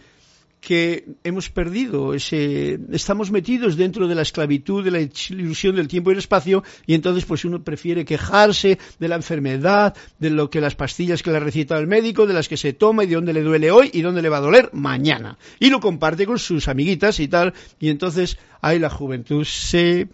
[0.65, 6.11] que hemos perdido ese, estamos metidos dentro de la esclavitud, de la ilusión del tiempo
[6.11, 10.63] y el espacio, y entonces pues uno prefiere quejarse de la enfermedad, de lo que
[10.63, 13.35] las pastillas que le receta el médico, de las que se toma y de dónde
[13.35, 15.37] le duele hoy y dónde le va a doler mañana.
[15.61, 20.09] Y lo comparte con sus amiguitas y tal, y entonces ahí la juventud se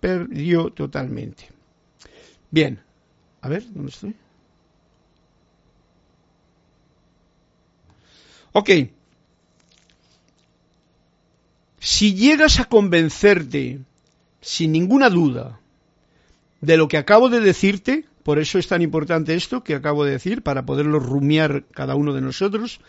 [0.00, 1.50] perdió totalmente.
[2.50, 2.80] Bien,
[3.42, 4.14] a ver, ¿dónde estoy?
[8.52, 8.70] Ok.
[11.80, 13.80] Si llegas a convencerte,
[14.40, 15.60] sin ninguna duda,
[16.60, 20.12] de lo que acabo de decirte, por eso es tan importante esto que acabo de
[20.12, 22.80] decir, para poderlo rumiar cada uno de nosotros,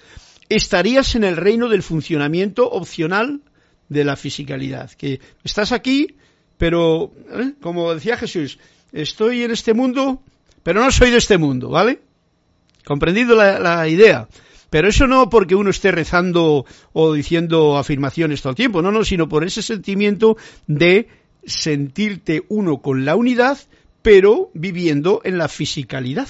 [0.50, 3.42] estarías en el reino del funcionamiento opcional
[3.90, 4.92] de la fisicalidad.
[4.92, 6.16] Que estás aquí,
[6.58, 7.54] pero, ¿eh?
[7.62, 8.60] como decía Jesús,
[8.92, 10.22] estoy en este mundo,
[10.62, 12.00] pero no soy de este mundo, ¿vale?
[12.86, 14.28] Comprendido la, la idea.
[14.74, 19.06] Pero eso no porque uno esté rezando o diciendo afirmaciones todo el tiempo, no, no,
[19.06, 21.10] sino por ese sentimiento de
[21.46, 23.60] sentirte uno con la unidad,
[24.02, 26.28] pero viviendo en la fisicalidad,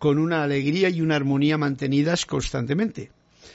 [0.00, 3.12] con una alegría y una armonía mantenidas constantemente.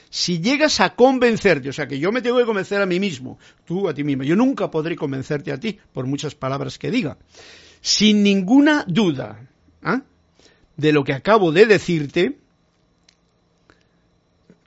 [0.10, 3.38] Si llegas a convencerte, o sea que yo me tengo que convencer a mí mismo,
[3.66, 7.18] tú a ti mismo, yo nunca podré convencerte a ti, por muchas palabras que diga,
[7.82, 9.46] sin ninguna duda
[9.84, 10.04] ¿ah?
[10.78, 12.38] de lo que acabo de decirte,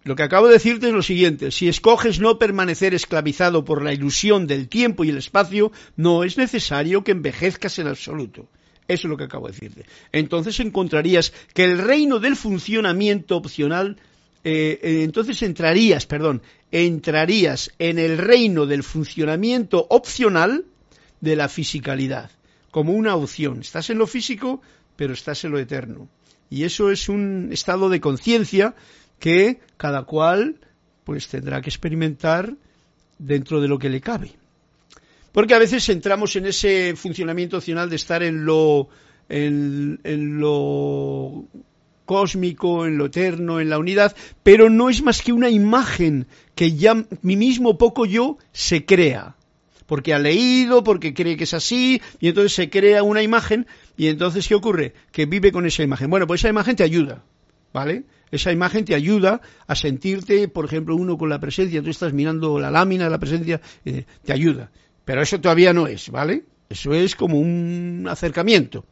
[0.08, 3.92] lo que acabo de decirte es lo siguiente, si escoges no permanecer esclavizado por la
[3.92, 8.48] ilusión del tiempo y el espacio, no es necesario que envejezcas en absoluto.
[8.88, 9.84] Eso es lo que acabo de decirte.
[10.10, 13.98] Entonces encontrarías que el reino del funcionamiento opcional
[14.44, 16.40] eh, eh, entonces entrarías, perdón,
[16.72, 20.64] entrarías en el reino del funcionamiento opcional
[21.20, 22.30] de la fisicalidad,
[22.70, 23.60] como una opción.
[23.60, 24.62] Estás en lo físico,
[24.96, 26.08] pero estás en lo eterno.
[26.48, 28.74] Y eso es un estado de conciencia
[29.18, 30.56] que cada cual
[31.04, 32.54] pues tendrá que experimentar
[33.18, 34.32] dentro de lo que le cabe.
[35.32, 38.88] Porque a veces entramos en ese funcionamiento opcional de estar en lo,
[39.28, 39.98] en,
[40.40, 41.44] lo
[42.04, 46.74] cósmico, en lo eterno, en la unidad, pero no es más que una imagen que
[46.74, 49.36] ya mi mismo poco yo se crea.
[49.86, 54.08] Porque ha leído, porque cree que es así, y entonces se crea una imagen, y
[54.08, 54.92] entonces ¿qué ocurre?
[55.12, 56.10] Que vive con esa imagen.
[56.10, 57.22] Bueno, pues esa imagen te ayuda,
[57.78, 58.02] ¿vale?
[58.32, 62.58] Esa imagen te ayuda a sentirte, por ejemplo, uno con la presencia, tú estás mirando
[62.58, 64.72] la lámina de la presencia, eh, te ayuda.
[65.04, 66.42] Pero eso todavía no es, ¿vale?
[66.68, 68.84] Eso es como un acercamiento.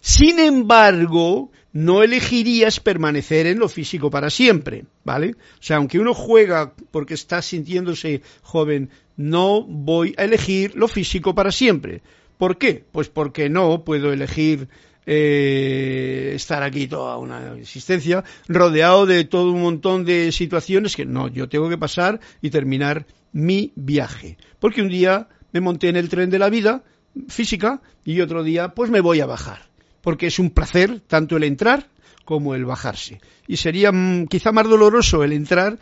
[0.00, 5.36] Sin embargo, no elegirías permanecer en lo físico para siempre, ¿vale?
[5.60, 11.36] O sea, aunque uno juega porque está sintiéndose joven, no voy a elegir lo físico
[11.36, 12.02] para siempre.
[12.36, 12.84] ¿Por qué?
[12.90, 14.68] Pues porque no puedo elegir
[15.10, 21.28] eh, estar aquí toda una existencia, rodeado de todo un montón de situaciones que no,
[21.28, 24.36] yo tengo que pasar y terminar mi viaje.
[24.60, 26.84] Porque un día me monté en el tren de la vida
[27.28, 29.70] física y otro día pues me voy a bajar.
[30.02, 31.88] Porque es un placer tanto el entrar
[32.26, 33.22] como el bajarse.
[33.46, 35.78] Y sería mm, quizá más doloroso el entrar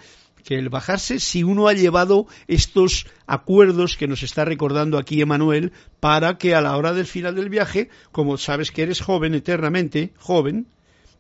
[0.47, 5.73] que el bajarse si uno ha llevado estos acuerdos que nos está recordando aquí Emanuel
[5.99, 10.13] para que a la hora del final del viaje, como sabes que eres joven eternamente,
[10.17, 10.69] joven,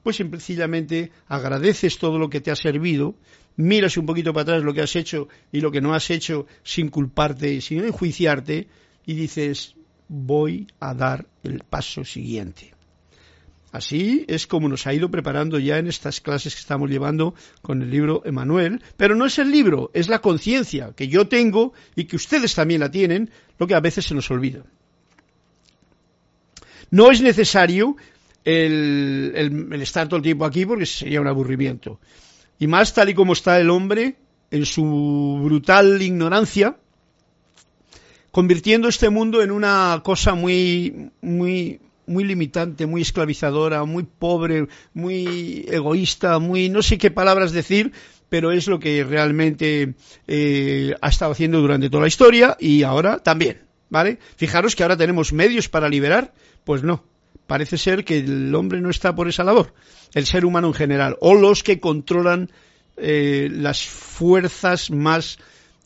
[0.05, 3.17] pues sencillamente agradeces todo lo que te ha servido,
[3.57, 6.47] miras un poquito para atrás lo que has hecho y lo que no has hecho
[6.63, 8.69] sin culparte y sin enjuiciarte
[9.05, 9.75] y dices
[10.09, 12.76] voy a dar el paso siguiente.
[13.77, 17.83] Así es como nos ha ido preparando ya en estas clases que estamos llevando con
[17.83, 22.05] el libro Emanuel, pero no es el libro, es la conciencia que yo tengo y
[22.05, 24.63] que ustedes también la tienen, lo que a veces se nos olvida.
[26.91, 27.97] No es necesario
[28.47, 29.33] el,
[29.71, 32.01] el estar todo el tiempo aquí porque sería un aburrimiento.
[32.59, 34.17] Y más tal y como está el hombre
[34.51, 36.79] en su brutal ignorancia,
[38.31, 45.67] convirtiendo este mundo en una cosa muy, muy, muy limitante, muy esclavizadora, muy pobre, muy
[45.69, 47.93] egoísta, muy no sé qué palabras decir,
[48.29, 49.95] pero es lo que realmente
[50.27, 54.19] eh, ha estado haciendo durante toda la historia y ahora también, ¿vale?
[54.37, 56.33] Fijaros que ahora tenemos medios para liberar,
[56.65, 57.05] pues no,
[57.47, 59.75] parece ser que el hombre no está por esa labor,
[60.15, 62.51] el ser humano en general, o los que controlan
[62.97, 65.39] eh, las fuerzas más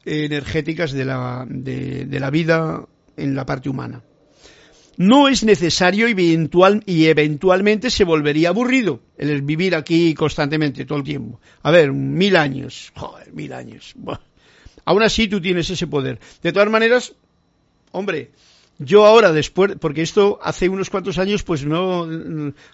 [0.04, 4.02] energéticas de la, de la vida en la parte humana
[4.96, 11.40] no es necesario y, eventualmente se volvería aburrido el vivir aquí constantemente todo el tiempo.
[11.62, 13.94] A ver, mil años, joder, mil años.
[14.84, 16.18] Aún así tú tienes ese poder.
[16.42, 17.14] De todas maneras,
[17.92, 18.30] hombre,
[18.78, 22.08] yo ahora después, porque esto hace unos cuantos años, pues no,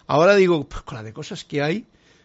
[0.06, 1.84] ahora digo, con la de cosas que hay,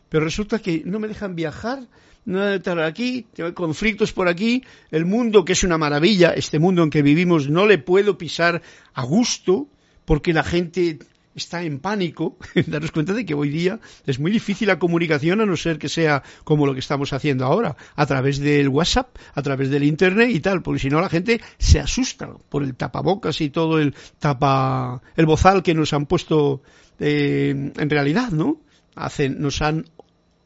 [0.09, 1.87] pero resulta que no me dejan viajar,
[2.25, 6.83] no estar aquí, tengo conflictos por aquí, el mundo que es una maravilla, este mundo
[6.83, 8.61] en que vivimos no le puedo pisar
[8.93, 9.67] a gusto,
[10.11, 10.99] porque la gente
[11.35, 12.37] está en pánico,
[12.67, 15.87] daros cuenta de que hoy día es muy difícil la comunicación a no ser que
[15.87, 20.31] sea como lo que estamos haciendo ahora, a través del WhatsApp, a través del Internet
[20.31, 23.95] y tal, porque si no la gente se asusta por el tapabocas y todo el
[24.19, 26.61] tapa, el bozal que nos han puesto
[26.99, 28.59] eh, en realidad, ¿no?
[28.95, 29.85] Hacen, nos han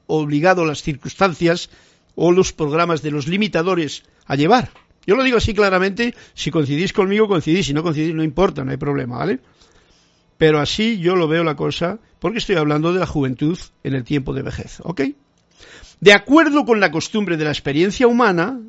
[0.06, 1.72] obligado las circunstancias
[2.14, 4.70] o los programas de los limitadores a llevar.
[5.08, 8.72] Yo lo digo así claramente, si coincidís conmigo, coincidís, si no coincidís, no importa, no
[8.72, 9.40] hay problema, ¿vale?
[10.38, 14.04] Pero así yo lo veo la cosa porque estoy hablando de la juventud en el
[14.04, 15.02] tiempo de vejez, ¿ok?
[16.00, 18.60] De acuerdo con la costumbre de la experiencia humana,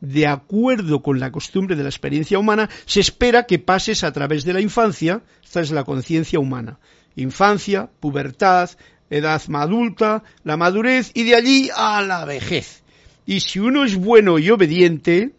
[0.00, 4.44] de acuerdo con la costumbre de la experiencia humana, se espera que pases a través
[4.44, 6.78] de la infancia, esta es la conciencia humana,
[7.16, 8.70] infancia, pubertad,
[9.10, 12.82] edad adulta, la madurez y de allí a la vejez.
[13.24, 15.32] Y si uno es bueno y obediente,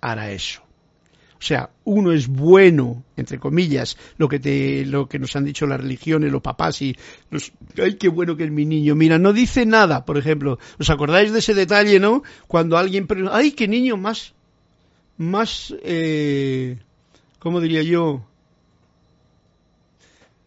[0.00, 0.65] hará eso.
[1.46, 5.64] O sea, uno es bueno, entre comillas, lo que te, lo que nos han dicho
[5.64, 6.96] las religiones, los papás y
[7.30, 8.96] los, ay, qué bueno que es mi niño.
[8.96, 10.58] Mira, no dice nada, por ejemplo.
[10.80, 12.24] ¿Os acordáis de ese detalle, no?
[12.48, 14.34] Cuando alguien ay, qué niño más,
[15.18, 16.78] más, eh,
[17.38, 18.26] ¿cómo diría yo?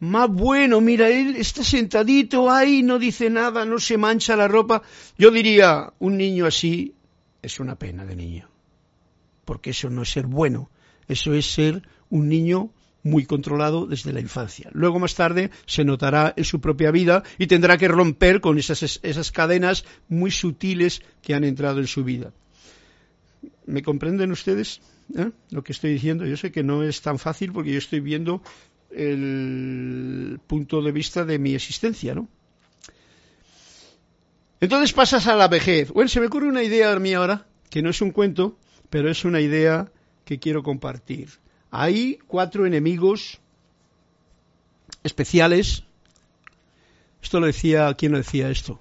[0.02, 4.82] Más bueno, mira, él está sentadito ahí, no dice nada, no se mancha la ropa.
[5.18, 6.94] Yo diría, un niño así
[7.42, 8.50] es una pena de niño.
[9.46, 10.70] Porque eso no es ser bueno,
[11.10, 12.72] eso es ser un niño
[13.04, 14.70] muy controlado desde la infancia.
[14.74, 19.00] Luego más tarde se notará en su propia vida y tendrá que romper con esas,
[19.04, 22.32] esas cadenas muy sutiles que han entrado en su vida.
[23.66, 24.82] ¿Me comprenden ustedes
[25.16, 25.32] ¿Eh?
[25.52, 26.26] lo que estoy diciendo?
[26.26, 28.42] Yo sé que no es tan fácil porque yo estoy viendo
[28.92, 32.28] el punto de vista de mi existencia, ¿no?
[34.62, 35.92] Entonces pasas a la vejez.
[35.92, 38.58] Bueno, se me ocurre una idea a mí ahora, que no es un cuento,
[38.90, 39.90] pero es una idea
[40.30, 41.28] que quiero compartir.
[41.72, 43.40] Hay cuatro enemigos
[45.02, 45.86] especiales.
[47.20, 48.80] Esto lo decía, ¿quién lo decía esto?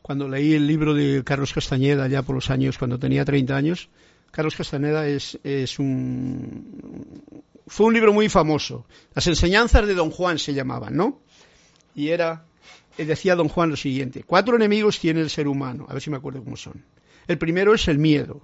[0.00, 3.88] Cuando leí el libro de Carlos Castañeda, ya por los años, cuando tenía 30 años,
[4.30, 7.32] Carlos Castañeda es, es un,
[7.66, 8.86] fue un libro muy famoso.
[9.12, 11.20] Las enseñanzas de Don Juan se llamaban, ¿no?
[11.96, 12.44] Y era,
[12.96, 16.18] decía Don Juan lo siguiente, cuatro enemigos tiene el ser humano, a ver si me
[16.18, 16.84] acuerdo cómo son.
[17.26, 18.40] El primero es el miedo.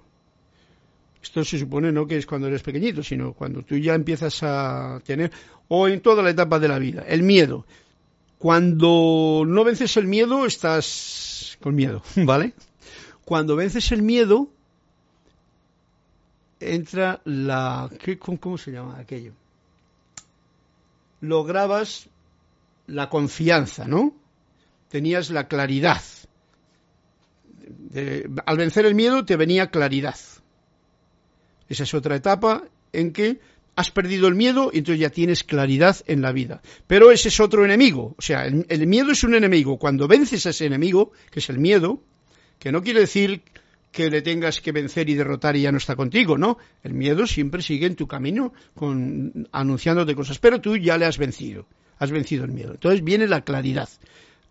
[1.21, 5.01] Esto se supone no que es cuando eres pequeñito, sino cuando tú ya empiezas a
[5.05, 5.31] tener,
[5.67, 7.65] o en toda la etapa de la vida, el miedo.
[8.37, 12.53] Cuando no vences el miedo, estás con miedo, ¿vale?
[13.25, 14.49] Cuando vences el miedo,
[16.59, 17.89] entra la...
[18.39, 19.33] ¿Cómo se llama aquello?
[21.21, 22.09] Lograbas
[22.85, 24.13] la confianza, ¿no?
[24.89, 26.01] Tenías la claridad.
[28.45, 30.15] al vencer el miedo te venía claridad.
[31.69, 32.63] Esa es otra etapa
[32.93, 33.39] en que
[33.75, 36.61] has perdido el miedo y entonces ya tienes claridad en la vida.
[36.87, 38.15] Pero ese es otro enemigo.
[38.17, 39.77] O sea, el miedo es un enemigo.
[39.77, 42.01] Cuando vences a ese enemigo, que es el miedo,
[42.57, 43.43] que no quiere decir
[43.91, 46.57] que le tengas que vencer y derrotar y ya no está contigo, ¿no?
[46.83, 51.17] El miedo siempre sigue en tu camino con, anunciándote cosas, pero tú ya le has
[51.17, 51.65] vencido,
[51.99, 52.73] has vencido el miedo.
[52.73, 53.89] Entonces viene la claridad.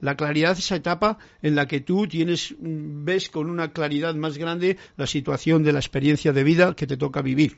[0.01, 4.37] La claridad es esa etapa en la que tú tienes, ves con una claridad más
[4.37, 7.57] grande la situación de la experiencia de vida que te toca vivir,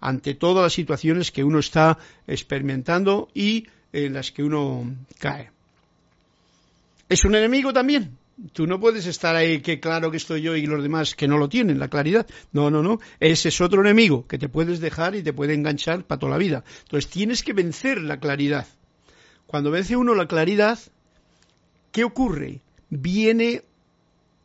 [0.00, 5.50] ante todas las situaciones que uno está experimentando y en las que uno cae.
[7.08, 8.16] ¿Es un enemigo también?
[8.52, 11.38] Tú no puedes estar ahí que claro que estoy yo y los demás que no
[11.38, 12.26] lo tienen, la claridad.
[12.52, 13.00] No, no, no.
[13.20, 16.38] Ese es otro enemigo que te puedes dejar y te puede enganchar para toda la
[16.38, 16.64] vida.
[16.82, 18.66] Entonces tienes que vencer la claridad.
[19.46, 20.78] Cuando vence uno la claridad,
[21.96, 22.60] ¿qué ocurre?
[22.90, 23.62] Viene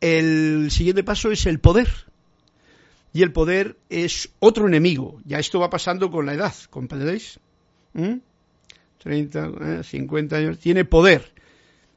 [0.00, 1.90] el siguiente paso es el poder.
[3.12, 5.20] Y el poder es otro enemigo.
[5.26, 7.38] Ya esto va pasando con la edad, ¿comprendéis?
[9.02, 10.38] 30, 50 ¿eh?
[10.38, 10.58] años.
[10.60, 11.34] Tiene poder.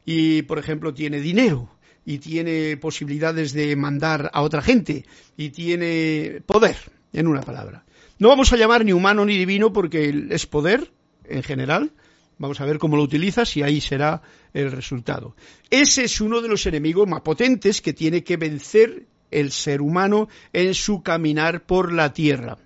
[0.03, 1.69] Y, por ejemplo, tiene dinero
[2.03, 5.05] y tiene posibilidades de mandar a otra gente
[5.37, 6.75] y tiene poder,
[7.13, 7.85] en una palabra.
[8.19, 10.91] No vamos a llamar ni humano ni divino porque es poder
[11.23, 11.93] en general.
[12.37, 14.21] Vamos a ver cómo lo utilizas y ahí será
[14.53, 15.35] el resultado.
[15.69, 20.27] Ese es uno de los enemigos más potentes que tiene que vencer el ser humano
[20.53, 22.57] en su caminar por la tierra.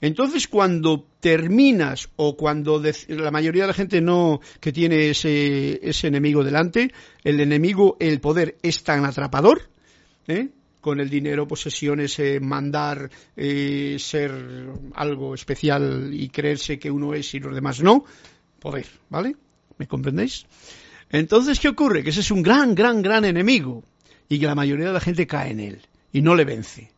[0.00, 6.06] Entonces, cuando terminas o cuando la mayoría de la gente no que tiene ese, ese
[6.06, 6.92] enemigo delante,
[7.24, 9.62] el enemigo, el poder es tan atrapador,
[10.28, 10.50] ¿eh?
[10.80, 14.32] con el dinero, posesiones, eh, mandar, eh, ser
[14.94, 18.04] algo especial y creerse que uno es y los demás no,
[18.60, 19.36] poder, ¿vale?
[19.78, 20.46] ¿Me comprendéis?
[21.10, 22.02] Entonces, ¿qué ocurre?
[22.02, 23.82] Que ese es un gran, gran, gran enemigo
[24.28, 25.80] y que la mayoría de la gente cae en él
[26.12, 26.92] y no le vence.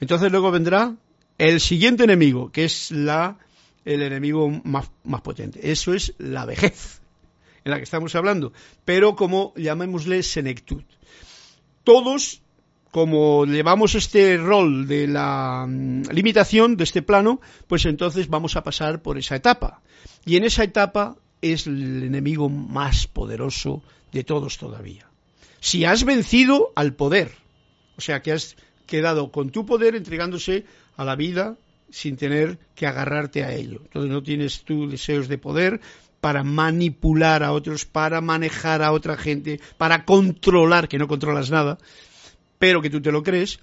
[0.00, 0.96] Entonces luego vendrá
[1.38, 3.38] el siguiente enemigo, que es la,
[3.84, 7.00] el enemigo más, más potente, eso es la vejez,
[7.64, 8.52] en la que estamos hablando,
[8.84, 10.82] pero como llamémosle senectud.
[11.84, 12.42] Todos,
[12.94, 18.62] como llevamos este rol de la mm, limitación de este plano, pues entonces vamos a
[18.62, 19.82] pasar por esa etapa.
[20.24, 23.82] Y en esa etapa es el enemigo más poderoso
[24.12, 25.08] de todos todavía.
[25.58, 27.32] Si has vencido al poder,
[27.96, 28.54] o sea que has
[28.86, 30.64] quedado con tu poder entregándose
[30.96, 31.56] a la vida
[31.90, 33.80] sin tener que agarrarte a ello.
[33.82, 35.80] Entonces no tienes tú deseos de poder
[36.20, 41.76] para manipular a otros, para manejar a otra gente, para controlar, que no controlas nada,
[42.64, 43.58] pero que tú te lo crees,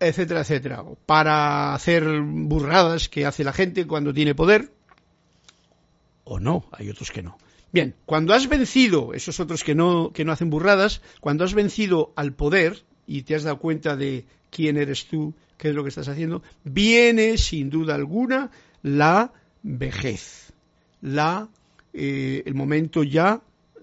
[0.00, 0.82] etcétera, etcétera.
[1.06, 4.72] Para hacer burradas que hace la gente cuando tiene poder,
[6.24, 7.38] o no, hay otros que no.
[7.72, 12.12] Bien, cuando has vencido, esos otros que no, que no hacen burradas, cuando has vencido
[12.16, 15.90] al poder y te has dado cuenta de quién eres tú, qué es lo que
[15.90, 18.50] estás haciendo, viene sin duda alguna
[18.82, 19.32] la
[19.62, 20.52] vejez,
[21.00, 21.48] la,
[21.92, 23.40] eh, el momento ya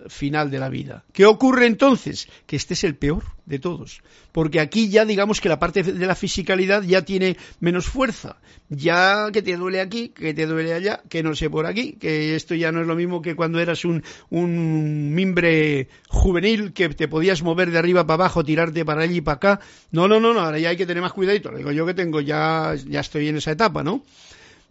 [0.08, 1.04] final de la vida.
[1.14, 2.28] ¿Qué ocurre entonces?
[2.46, 6.06] Que este es el peor de todos, porque aquí ya digamos que la parte de
[6.06, 8.38] la fisicalidad ya tiene menos fuerza,
[8.70, 12.36] ya que te duele aquí, que te duele allá, que no sé por aquí, que
[12.36, 17.08] esto ya no es lo mismo que cuando eras un, un mimbre juvenil que te
[17.08, 19.60] podías mover de arriba para abajo, tirarte para allí y para acá.
[19.92, 21.52] No, no, no, no, ahora ya hay que tener más cuidadito.
[21.52, 24.04] digo yo que tengo ya, ya estoy en esa etapa, ¿no?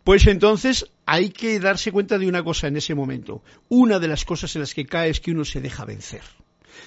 [0.09, 3.43] Pues entonces hay que darse cuenta de una cosa en ese momento.
[3.69, 6.23] Una de las cosas en las que cae es que uno se deja vencer.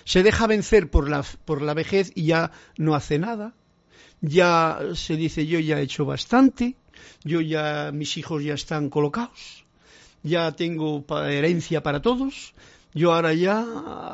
[0.06, 3.54] Se deja vencer por la, por la vejez y ya no hace nada.
[4.22, 6.78] Ya se dice yo ya he hecho bastante,
[7.24, 9.66] yo ya mis hijos ya están colocados,
[10.24, 12.56] ya tengo herencia para todos,
[12.94, 13.66] yo ahora ya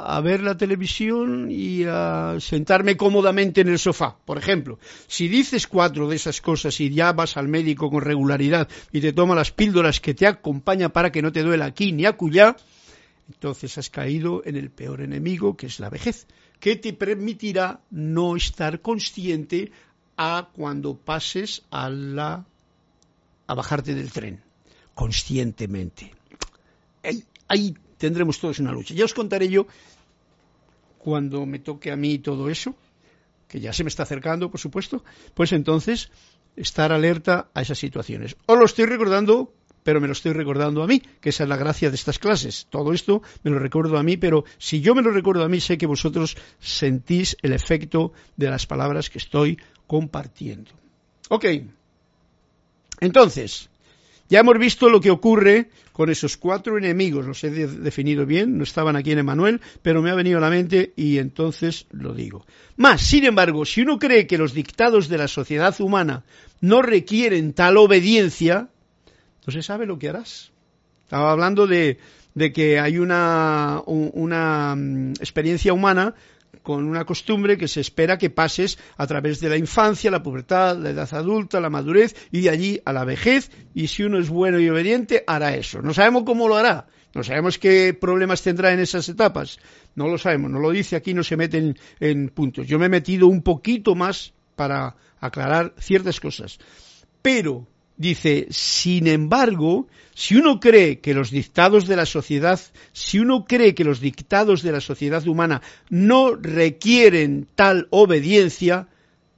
[0.06, 4.18] a ver la televisión y a sentarme cómodamente en el sofá.
[4.26, 8.68] Por ejemplo, si dices cuatro de esas cosas y ya vas al médico con regularidad
[8.92, 12.06] y te toma las píldoras que te acompañan para que no te duela aquí ni
[12.06, 12.56] acullá,
[13.28, 16.28] entonces has caído en el peor enemigo que es la vejez,
[16.60, 19.72] que te permitirá no estar consciente
[20.18, 22.46] a cuando pases a la
[23.48, 24.44] a bajarte del tren
[24.94, 26.12] conscientemente.
[27.48, 28.93] Ahí, tendremos todos una lucha.
[28.93, 29.68] Ya os contaré yo
[30.98, 32.76] cuando me toque a mí todo eso,
[33.48, 36.12] que ya se me está acercando, por supuesto, pues entonces
[36.56, 38.36] estar alerta a esas situaciones.
[38.45, 41.56] Os lo estoy recordando, pero me lo estoy recordando a mí, que esa es la
[41.56, 42.68] gracia de estas clases.
[42.70, 45.62] Todo esto me lo recuerdo a mí, pero si yo me lo recuerdo a mí,
[45.62, 50.72] sé que vosotros sentís el efecto de las palabras que estoy compartiendo.
[51.30, 51.45] Ok.
[53.00, 53.70] Entonces,
[54.30, 58.64] ya hemos visto lo que ocurre con esos cuatro enemigos, los he definido bien, no
[58.64, 62.46] estaban aquí en Emanuel, pero me ha venido a la mente y entonces lo digo.
[62.76, 66.24] Más, sin embargo, si uno cree que los dictados de la sociedad humana
[66.62, 68.70] no requieren tal obediencia,
[69.40, 70.52] entonces sabe lo que harás.
[71.04, 71.98] Estaba hablando de,
[72.36, 76.14] de que hay una, una mm, experiencia humana
[76.64, 80.78] con una costumbre que se espera que pases a través de la infancia, la pubertad,
[80.78, 83.52] la edad adulta, la madurez y de allí a la vejez.
[83.74, 85.82] Y si uno es bueno y obediente, hará eso.
[85.82, 86.88] No sabemos cómo lo hará.
[87.14, 89.60] No sabemos qué problemas tendrá en esas etapas.
[89.95, 90.52] No lo sabemos.
[90.52, 92.68] No lo dice aquí, no se mete en, en puntos.
[92.68, 96.60] Yo me he metido un poquito más para aclarar ciertas cosas.
[97.22, 97.68] Pero
[97.98, 102.60] dice, sin embargo, si uno cree que los dictados de la sociedad,
[102.93, 108.88] si uno cree que los dictados de la sociedad humana no requieren tal obediencia,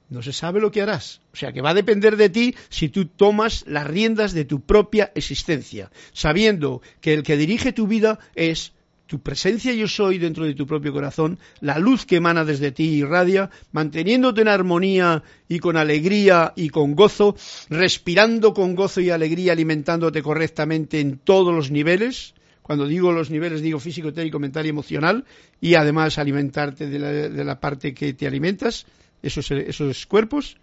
[0.08, 1.20] no se sabe lo que harás.
[1.32, 4.60] O sea que va a depender de ti si tú tomas las riendas de tu
[4.60, 8.72] propia existencia, sabiendo que el que dirige tu vida es
[9.10, 12.84] tu presencia yo soy dentro de tu propio corazón, la luz que emana desde ti
[12.84, 17.34] irradia, manteniéndote en armonía y con alegría y con gozo,
[17.68, 22.34] respirando con gozo y alegría, alimentándote correctamente en todos los niveles.
[22.62, 25.24] Cuando digo los niveles, digo físico, técnico, mental y emocional,
[25.60, 28.86] y además alimentarte de la, parte que te alimentas,
[29.24, 30.56] esos, esos cuerpos.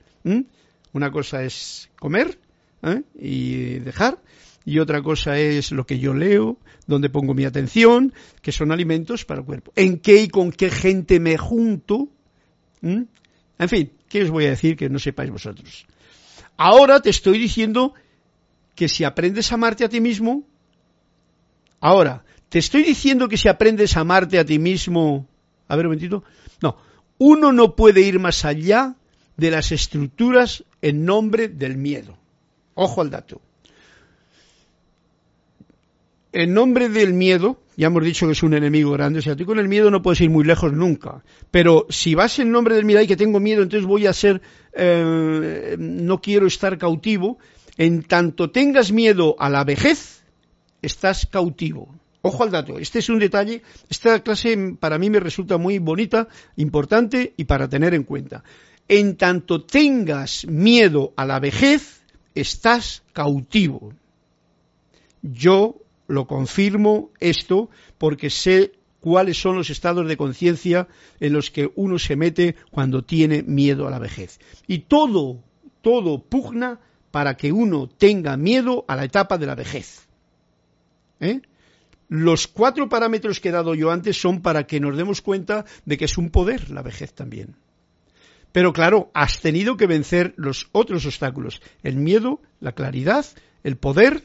[0.93, 2.39] Una cosa es comer
[2.82, 3.02] ¿eh?
[3.20, 4.20] y dejar,
[4.68, 6.57] y otra cosa es lo que yo leo,
[6.88, 9.72] donde pongo mi atención, que son alimentos para el cuerpo.
[9.78, 12.09] ¿En qué y con qué gente me junto?
[12.82, 13.03] ¿Mm?
[13.59, 15.88] En fin, ¿qué os voy a decir que no sepáis vosotros?
[16.57, 17.93] Ahora te estoy diciendo
[18.76, 20.43] que si aprendes a amarte a ti mismo,
[21.80, 25.30] ahora, te estoy diciendo que si aprendes a amarte a ti mismo,
[25.70, 26.26] a ver un momentito,
[26.61, 26.76] no,
[27.20, 28.97] uno no puede ir más allá
[29.38, 32.18] de las estructuras en nombre del miedo.
[32.74, 33.47] Ojo al dato
[36.38, 39.48] en nombre del miedo, ya hemos dicho que es un enemigo grande, o sea, tú
[39.48, 42.86] con el miedo no puedes ir muy lejos nunca, pero si vas en nombre del
[42.86, 47.40] miedo y que tengo miedo, entonces voy a ser, eh, no quiero estar cautivo,
[47.76, 50.22] en tanto tengas miedo a la vejez,
[50.84, 51.96] estás cautivo.
[52.22, 56.28] Ojo al dato, este es un detalle, esta clase para mí me resulta muy bonita,
[56.56, 58.44] importante y para tener en cuenta.
[58.88, 62.04] En tanto tengas miedo a la vejez,
[62.36, 63.92] estás cautivo.
[65.24, 70.88] Yo lo confirmo esto porque sé cuáles son los estados de conciencia
[71.20, 74.39] en los que uno se mete cuando tiene miedo a la vejez.
[74.68, 75.43] Y todo,
[75.82, 76.80] todo pugna
[77.12, 80.08] para que uno tenga miedo a la etapa de la vejez.
[81.20, 81.41] ¿Eh?
[82.10, 85.97] Los cuatro parámetros que he dado yo antes son para que nos demos cuenta de
[85.97, 87.55] que es un poder la vejez también.
[88.51, 93.26] Pero claro, has tenido que vencer los otros obstáculos, el miedo, la claridad,
[93.64, 94.24] el poder,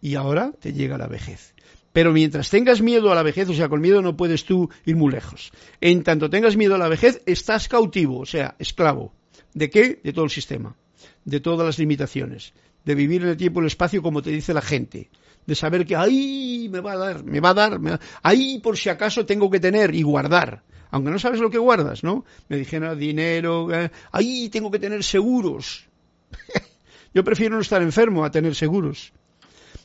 [0.00, 1.54] y ahora te llega la vejez.
[1.92, 4.96] Pero mientras tengas miedo a la vejez, o sea, con miedo no puedes tú ir
[4.96, 5.50] muy lejos.
[5.80, 9.12] En tanto tengas miedo a la vejez, estás cautivo, o sea, esclavo.
[9.54, 10.00] ¿De qué?
[10.04, 10.76] De todo el sistema,
[11.24, 12.52] de todas las limitaciones,
[12.84, 15.10] de vivir en el tiempo y el espacio como te dice la gente,
[15.46, 17.80] de saber que ahí me va a dar, me va a dar,
[18.22, 20.62] ahí por si acaso tengo que tener y guardar.
[20.92, 22.24] Aunque no sabes lo que guardas, ¿no?
[22.48, 25.86] Me dijeron dinero, eh, ahí tengo que tener seguros.
[27.14, 29.12] Yo prefiero no estar enfermo a tener seguros.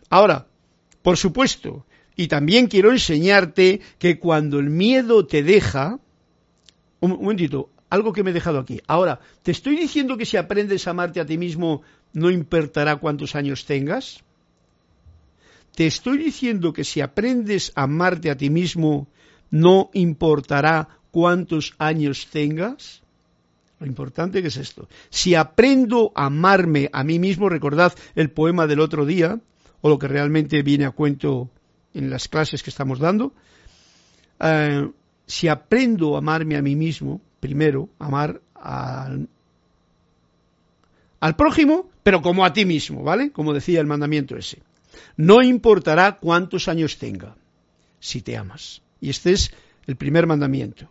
[0.09, 0.47] Ahora,
[1.01, 1.85] por supuesto,
[2.15, 5.99] y también quiero enseñarte que cuando el miedo te deja,
[6.99, 8.81] un, momentito, algo que me he dejado aquí.
[8.87, 11.81] Ahora, ¿te estoy diciendo que si aprendes a amarte a ti mismo
[12.13, 14.23] no importará cuántos años tengas?
[15.75, 19.07] ¿Te estoy diciendo que si aprendes a amarte a ti mismo
[19.51, 23.03] no importará cuántos años tengas?
[23.79, 24.87] Lo importante que es esto.
[25.09, 29.41] Si aprendo a amarme a mí mismo, recordad el poema del otro día,
[29.85, 31.47] o lo que realmente viene a cuento
[31.93, 33.35] en las clases que estamos dando,
[34.39, 34.89] eh,
[35.27, 39.29] si aprendo a amarme a mí mismo, primero, amar al,
[41.19, 43.29] al prójimo, pero como a ti mismo, ¿vale?
[43.29, 44.63] Como decía el mandamiento ese.
[45.17, 47.35] No importará cuántos años tenga,
[47.99, 48.81] si te amas.
[48.99, 49.51] Y este es
[49.85, 50.89] el primer mandamiento.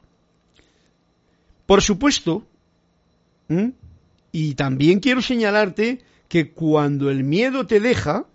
[1.66, 2.46] Por supuesto,
[4.30, 8.26] y también quiero señalarte que cuando el miedo te deja,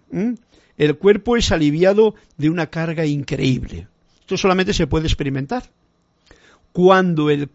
[0.80, 3.88] el cuerpo es aliviado de una carga increíble.
[4.22, 5.64] Esto solamente se puede experimentar.
[6.72, 7.50] Cuando el,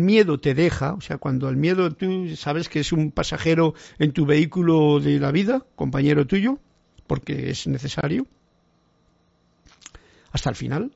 [0.00, 4.12] miedo te deja, o sea, cuando el miedo tú sabes que es un pasajero en
[4.12, 6.58] tu vehículo de la vida, compañero tuyo,
[7.06, 8.26] porque es necesario,
[10.32, 10.90] hasta el final,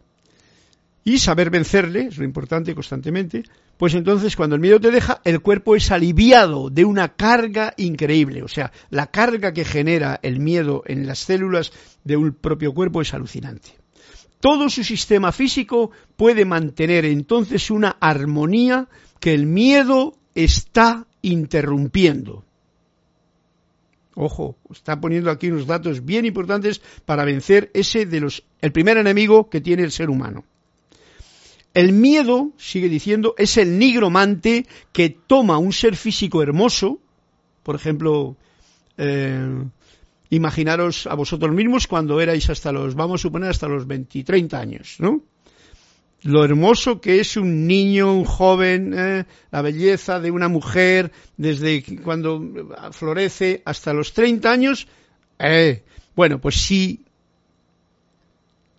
[1.08, 3.42] y saber vencerle, es lo importante constantemente,
[3.78, 8.42] pues entonces cuando el miedo te deja, el cuerpo es aliviado de una carga increíble.
[8.42, 11.72] O sea, la carga que genera el miedo en las células
[12.04, 13.70] de un propio cuerpo es alucinante.
[14.38, 18.86] Todo su sistema físico puede mantener entonces una armonía
[19.18, 22.44] que el miedo está interrumpiendo.
[24.14, 28.98] Ojo, está poniendo aquí unos datos bien importantes para vencer ese de los el primer
[28.98, 30.44] enemigo que tiene el ser humano.
[31.74, 36.98] El miedo, sigue diciendo, es el nigromante que toma un ser físico hermoso,
[37.62, 38.36] por ejemplo,
[38.96, 39.64] eh,
[40.30, 44.58] imaginaros a vosotros mismos cuando erais hasta los, vamos a suponer, hasta los 20, 30
[44.58, 45.22] años, ¿no?
[46.22, 51.84] Lo hermoso que es un niño, un joven, eh, la belleza de una mujer desde
[52.02, 52.42] cuando
[52.90, 54.88] florece hasta los 30 años.
[55.38, 55.84] Eh,
[56.16, 57.04] bueno, pues si,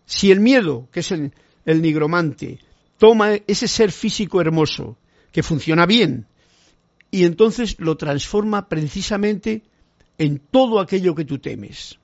[0.06, 1.32] si el miedo, que es el,
[1.66, 2.60] el nigromante,
[3.00, 4.97] toma ese ser físico hermoso,
[5.32, 6.28] que funciona bien,
[7.10, 9.64] y entonces lo transforma precisamente
[10.18, 11.97] en todo aquello que tú temes.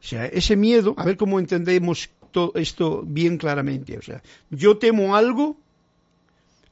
[0.00, 3.98] O sea, ese miedo, a ver cómo entendemos todo esto bien claramente.
[3.98, 5.56] O sea, yo temo algo,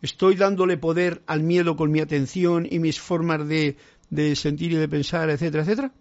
[0.03, 3.77] estoy dándole poder al miedo con mi atención y mis formas de,
[4.11, 5.93] de sentir y de pensar, etcétera, etcétera,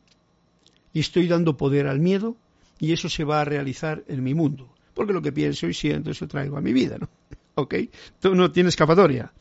[0.94, 2.36] y estoy dando poder al miedo,
[2.80, 4.70] y eso se va a realizar en mi mundo.
[4.94, 7.10] Porque lo que pienso y siento, eso traigo a mi vida, ¿no?
[7.56, 7.76] ¿Ok?
[8.20, 9.32] Tú no tienes escapatoria.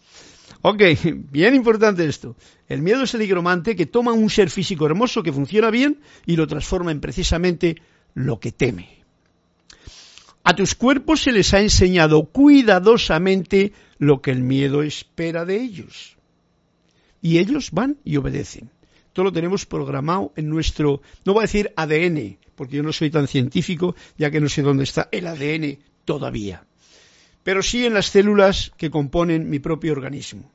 [0.63, 0.83] Ok,
[1.31, 2.37] bien importante esto.
[2.69, 6.37] El miedo es el higromante que toma un ser físico hermoso que funciona bien y
[6.37, 7.77] lo transforma en precisamente
[8.15, 9.05] lo que teme.
[10.43, 16.17] A tus cuerpos se les ha enseñado cuidadosamente lo que el miedo espera de ellos.
[17.23, 18.71] Y ellos van y obedecen.
[19.15, 23.11] Todo lo tenemos programado en nuestro, no voy a decir ADN, porque yo no soy
[23.11, 26.67] tan científico, ya que no sé dónde está el ADN todavía
[27.45, 30.51] pero sí en las células que componen mi propio organismo,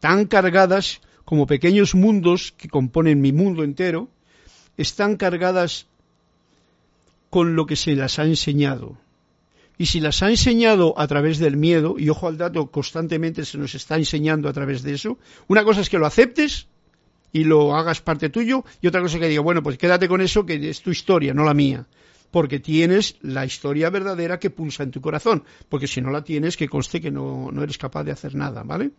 [0.00, 4.10] tan cargadas como pequeños mundos que componen mi mundo entero,
[4.76, 5.86] están cargadas
[7.30, 8.98] con lo que se las ha enseñado.
[9.78, 13.58] Y si las ha enseñado a través del miedo, y ojo al dato, constantemente se
[13.58, 15.18] nos está enseñando a través de eso,
[15.48, 16.66] una cosa es que lo aceptes
[17.32, 20.44] y lo hagas parte tuyo, y otra cosa que diga, bueno, pues quédate con eso,
[20.44, 21.86] que es tu historia, no la mía
[22.34, 26.56] porque tienes la historia verdadera que pulsa en tu corazón, porque si no la tienes,
[26.56, 28.90] que conste que no, eres capaz de hacer nada, ¿vale?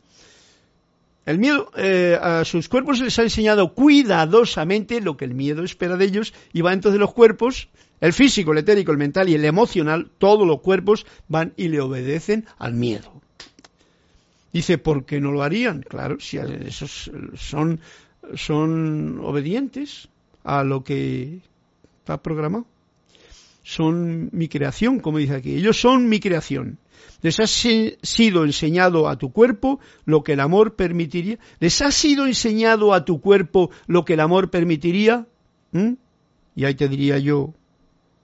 [1.26, 5.98] El miedo, eh, a sus cuerpos les ha enseñado cuidadosamente lo que el miedo espera
[5.98, 7.68] de ellos y va entonces los cuerpos,
[8.00, 11.82] el físico, el etérico, el mental y el emocional, todos los cuerpos van y le
[11.82, 13.22] obedecen al miedo.
[14.54, 15.82] Dice, ¿por qué no lo harían?
[15.82, 17.82] Claro, si esos son,
[18.36, 20.08] son obedientes
[20.46, 21.42] a lo que
[22.00, 22.66] está programado
[23.66, 25.56] son mi creación, como dice aquí.
[25.56, 26.78] Ellos son mi creación.
[27.24, 31.40] Les ha sido enseñado a tu cuerpo lo que el amor permitiría.
[31.60, 35.26] Les ha sido enseñado a tu cuerpo lo que el amor permitiría.
[35.72, 35.94] ¿Mm?
[36.56, 37.56] Y ahí te diría yo,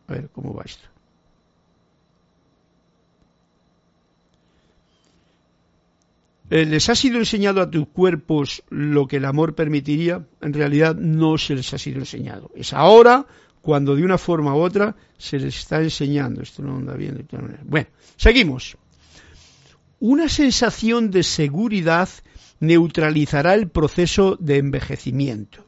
[0.08, 0.88] a ver cómo va esto.
[6.52, 10.96] Eh, les ha sido enseñado a tus cuerpos lo que el amor permitiría, en realidad
[10.96, 12.52] no se les ha sido enseñado.
[12.56, 13.26] Es ahora
[13.62, 16.42] cuando de una forma u otra se les está enseñando.
[16.42, 17.26] Esto no anda bien de.
[17.64, 17.88] Bueno,
[18.18, 18.78] seguimos.
[20.00, 22.10] Una sensación de seguridad
[22.60, 25.66] neutralizará el proceso de envejecimiento.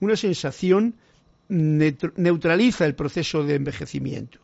[0.00, 0.96] Una sensación
[1.48, 4.38] neutraliza el proceso de envejecimiento.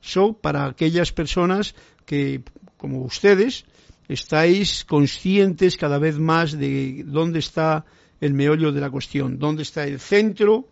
[0.00, 1.74] So, para aquellas personas
[2.04, 2.42] que,
[2.76, 3.64] como ustedes,
[4.08, 7.84] estáis conscientes cada vez más de dónde está
[8.20, 10.68] el meollo de la cuestión, dónde está el centro,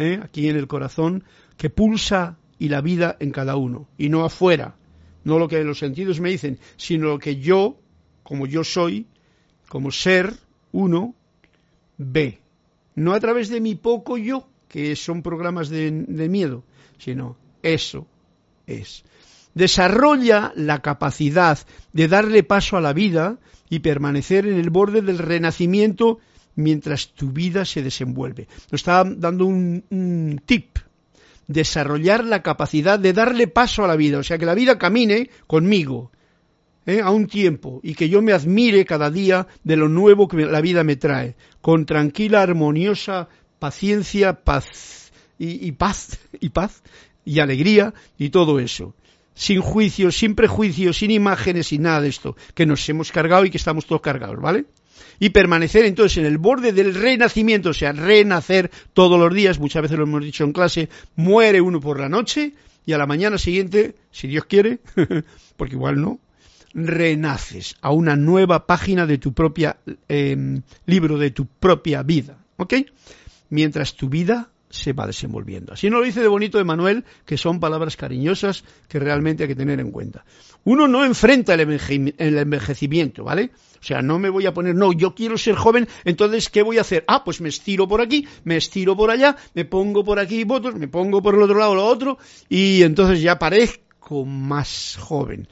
[0.00, 0.18] ¿eh?
[0.22, 1.24] aquí en el corazón,
[1.56, 4.74] que pulsa y la vida en cada uno, y no afuera,
[5.24, 7.78] no lo que los sentidos me dicen, sino lo que yo,
[8.22, 9.06] como yo soy,
[9.68, 10.32] como ser
[10.72, 11.14] uno,
[11.98, 12.40] ve.
[12.94, 16.64] No a través de mi poco yo, que son programas de, de miedo,
[16.98, 18.06] sino eso
[18.66, 19.04] es.
[19.52, 21.58] Desarrolla la capacidad
[21.92, 23.38] de darle paso a la vida
[23.68, 26.20] y permanecer en el borde del renacimiento
[26.54, 28.48] mientras tu vida se desenvuelve.
[28.70, 30.78] Nos está dando un, tip,
[31.46, 35.30] desarrollar la capacidad de darle paso a la vida, o sea, que la vida camine
[35.46, 36.12] conmigo
[36.86, 37.00] ¿eh?
[37.00, 40.60] a un tiempo y que yo me admire cada día de lo nuevo que la
[40.60, 43.28] vida me trae, con tranquila, armoniosa
[43.58, 46.82] paciencia, paz y, y paz y paz
[47.24, 48.94] y alegría y todo eso
[49.34, 53.50] sin juicios, sin prejuicios, sin imágenes, sin nada de esto, que nos hemos cargado y
[53.50, 54.66] que estamos todos cargados, ¿vale?
[55.18, 59.82] Y permanecer entonces en el borde del renacimiento, o sea, renacer todos los días, muchas
[59.82, 62.54] veces lo hemos dicho en clase, muere uno por la noche
[62.86, 64.80] y a la mañana siguiente, si Dios quiere,
[65.56, 66.20] porque igual no,
[66.72, 69.78] renaces a una nueva página de tu propia
[70.08, 72.74] em, libro, de tu propia vida, ¿ok?
[73.50, 75.72] Mientras tu vida se va desenvolviendo.
[75.72, 79.56] Así nos lo dice de bonito Emanuel, que son palabras cariñosas que realmente hay que
[79.56, 80.24] tener en cuenta.
[80.64, 81.80] Uno no enfrenta el,
[82.18, 83.50] envejecimiento, ¿vale?
[83.80, 86.78] O sea, no me voy a poner, no, yo quiero ser joven, entonces, ¿qué voy
[86.78, 87.04] a hacer?
[87.08, 90.74] Ah, pues me estiro por aquí, me estiro por allá, me pongo por aquí votos,
[90.74, 95.48] me pongo por el otro lado lo otro, y entonces ya parezco más joven.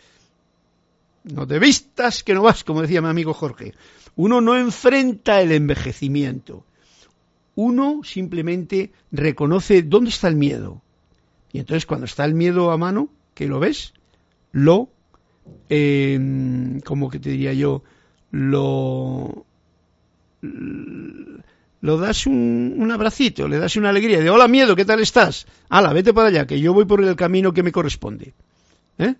[1.25, 3.75] No te vistas que no vas, como decía mi amigo Jorge.
[4.17, 6.65] Uno no enfrenta el envejecimiento
[7.61, 10.81] uno simplemente reconoce dónde está el miedo.
[11.53, 13.95] Y entonces cuando está el miedo a mano, que lo ves,
[14.53, 14.91] lo,
[16.85, 17.83] como que te diría yo,
[18.31, 19.47] lo,
[21.81, 25.47] lo das un, un, abracito, le das una alegría, de hola miedo, ¿qué tal estás?
[25.69, 28.35] Hala, vete para allá, que yo voy por el camino que me corresponde.
[28.99, 29.15] ¿Eh?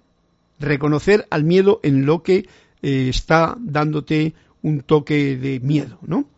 [0.59, 2.49] Reconocer al miedo en lo que
[2.83, 6.29] eh, está dándote un toque de miedo, ¿no?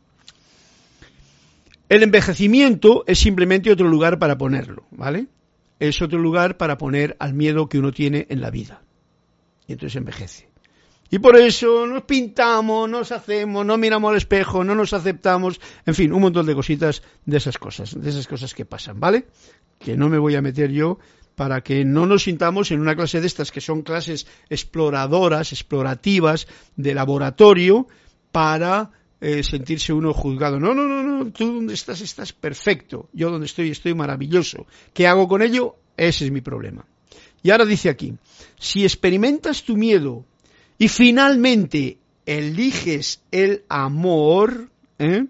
[1.89, 5.27] El envejecimiento es simplemente otro lugar para ponerlo, ¿vale?
[5.81, 8.83] Es otro lugar para poner al miedo que uno tiene en la vida.
[9.71, 10.49] Y entonces envejece.
[11.11, 15.95] Y por eso nos pintamos, nos hacemos, no miramos al espejo, no nos aceptamos, en
[15.95, 19.27] fin, un montón de cositas de esas cosas, de esas cosas que pasan, ¿vale?
[19.79, 20.99] Que no me voy a meter yo
[21.37, 26.49] para que no nos sintamos en una clase de estas que son clases exploradoras, explorativas,
[26.75, 27.87] de laboratorio,
[28.33, 28.91] para
[29.21, 30.59] eh, sentirse uno juzgado.
[30.59, 33.09] No, no, no, no, tú donde estás estás perfecto.
[33.13, 34.67] Yo donde estoy estoy maravilloso.
[34.93, 35.77] ¿Qué hago con ello?
[35.97, 36.85] Ese es mi problema.
[37.43, 38.15] Y ahora dice aquí,
[38.59, 40.25] si experimentas tu miedo
[40.79, 45.25] y finalmente eliges el amor, ¿eh?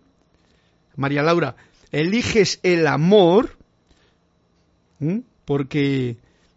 [0.97, 1.57] María Laura,
[1.93, 3.57] eliges el amor,
[5.45, 6.17] porque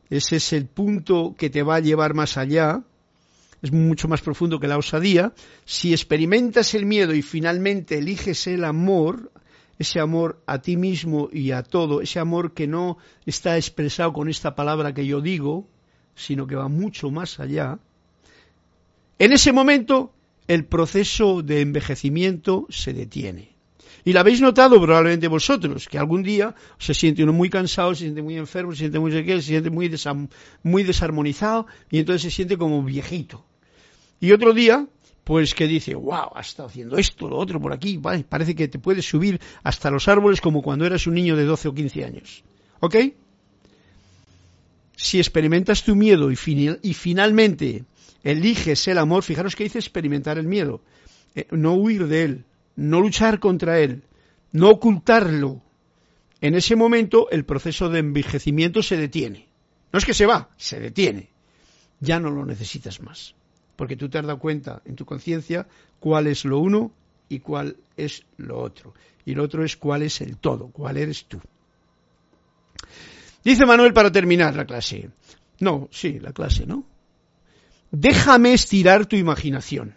[0.09, 2.83] ese es el punto que te va a llevar más allá,
[3.61, 5.33] es mucho más profundo que la osadía,
[5.65, 9.31] si experimentas el miedo y finalmente eliges el amor,
[9.83, 14.27] ese amor a ti mismo y a todo, ese amor que no está expresado con
[14.27, 15.67] esta palabra que yo digo,
[16.15, 17.79] sino que va mucho más allá,
[19.19, 20.11] en ese momento
[20.47, 23.53] el proceso de envejecimiento se detiene.
[24.05, 28.03] Y lo habéis notado probablemente vosotros, que algún día se siente uno muy cansado, se
[28.03, 29.89] siente muy enfermo, se siente muy se siente muy,
[30.63, 33.45] muy desarmonizado y entonces se siente como viejito.
[34.19, 34.87] Y otro día,
[35.23, 38.79] pues que dice, wow, ha estado haciendo esto, lo otro por aquí, parece que te
[38.79, 42.43] puedes subir hasta los árboles como cuando eras un niño de 12 o 15 años.
[42.81, 42.95] ¿Ok?
[44.95, 47.85] Si experimentas tu miedo y, finalmente
[48.23, 50.81] eliges el amor, fijaros que dice experimentar el miedo,
[51.35, 52.45] eh, no huir de él,
[52.75, 54.03] no luchar contra él,
[54.51, 55.61] no ocultarlo.
[56.41, 59.47] En ese momento el proceso de envejecimiento se detiene.
[59.91, 61.29] No es que se va, se detiene.
[62.01, 63.35] Ya no lo necesitas más
[63.75, 65.67] porque tú te has dado cuenta en tu conciencia
[65.99, 66.91] cuál es lo uno
[67.29, 68.93] y cuál es lo otro.
[69.25, 71.39] Y lo otro es cuál es el todo, cuál eres tú.
[73.43, 75.09] Dice Manuel para terminar la clase.
[75.59, 76.85] No, sí, la clase, ¿no?
[77.91, 79.95] Déjame estirar tu imaginación.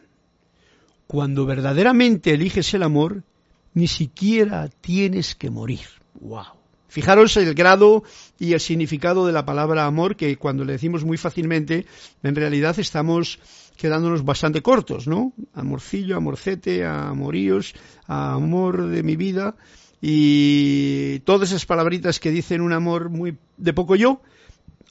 [1.06, 3.22] Cuando verdaderamente eliges el amor,
[3.74, 5.86] ni siquiera tienes que morir.
[6.20, 6.56] ¡Wow!
[6.88, 8.04] Fijaros el grado
[8.38, 11.86] y el significado de la palabra amor, que cuando le decimos muy fácilmente,
[12.22, 13.38] en realidad estamos
[13.76, 15.32] quedándonos bastante cortos, ¿no?
[15.54, 17.74] Amorcillo, amorcete, amoríos,
[18.06, 19.56] amor de mi vida,
[20.00, 24.20] y todas esas palabritas que dicen un amor muy de poco yo,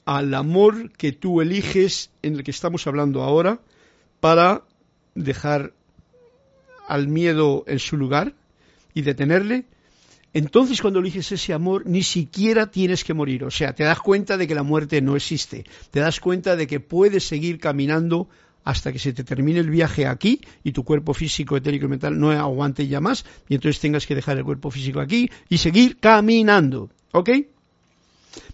[0.04, 3.60] al amor que tú eliges en el que estamos hablando ahora,
[4.20, 4.62] para
[5.14, 5.72] dejar
[6.88, 8.34] al miedo en su lugar
[8.94, 9.66] y detenerle,
[10.32, 13.44] entonces cuando eliges ese amor ni siquiera tienes que morir.
[13.44, 15.64] O sea, te das cuenta de que la muerte no existe.
[15.90, 18.28] Te das cuenta de que puedes seguir caminando
[18.66, 22.18] hasta que se te termine el viaje aquí y tu cuerpo físico, etérico y mental
[22.18, 25.98] no aguante ya más y entonces tengas que dejar el cuerpo físico aquí y seguir
[25.98, 26.90] caminando.
[27.12, 27.30] ¿Ok?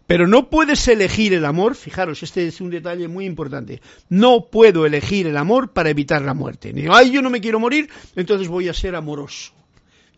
[0.06, 3.80] Pero no puedes elegir el amor, fijaros, este es un detalle muy importante.
[4.10, 6.74] No puedo elegir el amor para evitar la muerte.
[6.74, 9.54] Ni, ay, yo no me quiero morir, entonces voy a ser amoroso.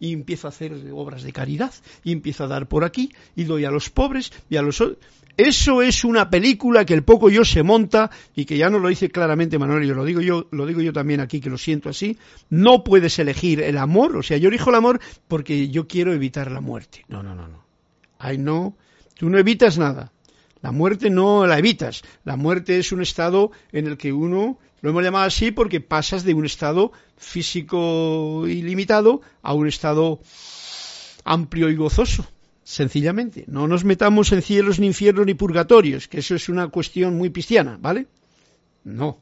[0.00, 1.72] Y empiezo a hacer obras de caridad,
[2.02, 4.82] y empiezo a dar por aquí, y doy a los pobres y a los...
[5.36, 8.88] Eso es una película que el poco yo se monta y que ya no lo
[8.88, 11.88] dice claramente Manuel, yo lo digo yo, lo digo yo también aquí que lo siento
[11.88, 12.18] así.
[12.50, 16.50] No puedes elegir el amor, o sea, yo elijo el amor porque yo quiero evitar
[16.50, 17.04] la muerte.
[17.08, 17.64] No, no, no, no.
[18.18, 18.76] Ay, no,
[19.14, 20.12] Tú no evitas nada.
[20.60, 22.02] La muerte no la evitas.
[22.24, 26.24] La muerte es un estado en el que uno, lo hemos llamado así porque pasas
[26.24, 30.20] de un estado físico ilimitado a un estado
[31.24, 32.26] amplio y gozoso.
[32.64, 33.44] Sencillamente.
[33.46, 37.30] No nos metamos en cielos, ni infiernos, ni purgatorios, que eso es una cuestión muy
[37.30, 38.06] cristiana, ¿vale?
[38.84, 39.18] No.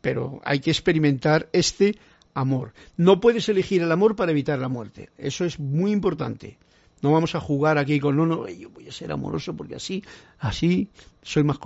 [0.00, 1.96] Pero hay que experimentar este
[2.34, 2.72] amor.
[2.96, 5.10] No puedes elegir el amor para evitar la muerte.
[5.16, 6.58] Eso es muy importante.
[7.00, 10.02] No vamos a jugar aquí con, no, no, yo voy a ser amoroso porque así,
[10.38, 10.88] así
[11.22, 11.58] soy más...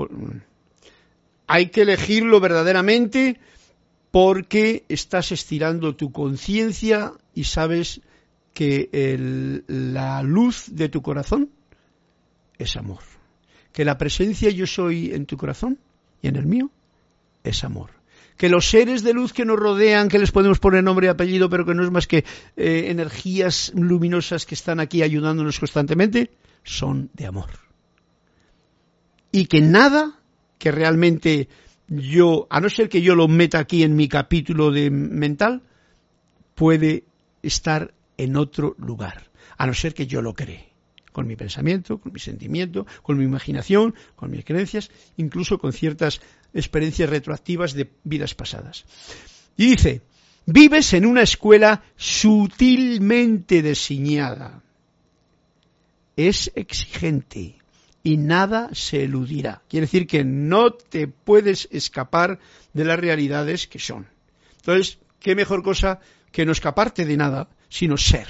[1.46, 3.40] Hay que elegirlo verdaderamente
[4.10, 8.02] porque estás estirando tu conciencia y sabes
[8.52, 11.50] que la luz de tu corazón
[12.58, 13.02] es amor.
[13.72, 15.78] Que la presencia yo soy en tu corazón
[16.22, 16.70] y en el mío
[17.44, 18.00] es amor
[18.40, 21.50] que los seres de luz que nos rodean, que les podemos poner nombre y apellido,
[21.50, 22.24] pero que no es más que
[22.56, 26.30] eh, energías luminosas que están aquí ayudándonos constantemente,
[26.64, 27.50] son de amor.
[29.30, 30.18] Y que nada
[30.56, 31.50] que realmente
[31.86, 35.60] yo, a no ser que yo lo meta aquí en mi capítulo de mental,
[36.54, 37.04] puede
[37.42, 37.92] estar
[38.22, 40.70] en otro lugar, a no ser que yo lo cree
[41.12, 46.20] con mi pensamiento, con mi sentimiento, con mi imaginación, con mis creencias, incluso con ciertas
[46.54, 48.84] experiencias retroactivas de vidas pasadas.
[49.56, 50.02] Y dice,
[50.46, 54.62] vives en una escuela sutilmente diseñada.
[56.16, 57.56] Es exigente
[58.02, 59.62] y nada se eludirá.
[59.68, 62.38] Quiere decir que no te puedes escapar
[62.72, 64.06] de las realidades que son.
[64.58, 66.00] Entonces, ¿qué mejor cosa
[66.30, 68.28] que no escaparte de nada, sino ser?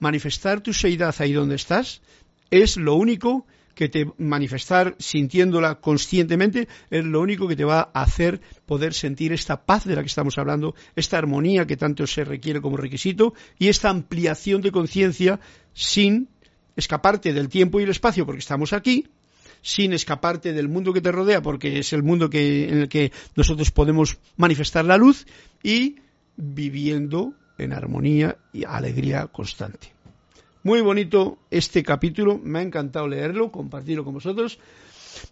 [0.00, 2.02] manifestar tu seidad ahí donde estás
[2.50, 8.02] es lo único que te manifestar sintiéndola conscientemente es lo único que te va a
[8.02, 12.24] hacer poder sentir esta paz de la que estamos hablando, esta armonía que tanto se
[12.24, 15.38] requiere como requisito y esta ampliación de conciencia
[15.72, 16.28] sin
[16.76, 19.06] escaparte del tiempo y el espacio porque estamos aquí,
[19.62, 23.12] sin escaparte del mundo que te rodea porque es el mundo que, en el que
[23.36, 25.26] nosotros podemos manifestar la luz
[25.62, 25.96] y
[26.36, 29.92] viviendo en armonía y alegría constante.
[30.62, 34.58] Muy bonito este capítulo, me ha encantado leerlo, compartirlo con vosotros.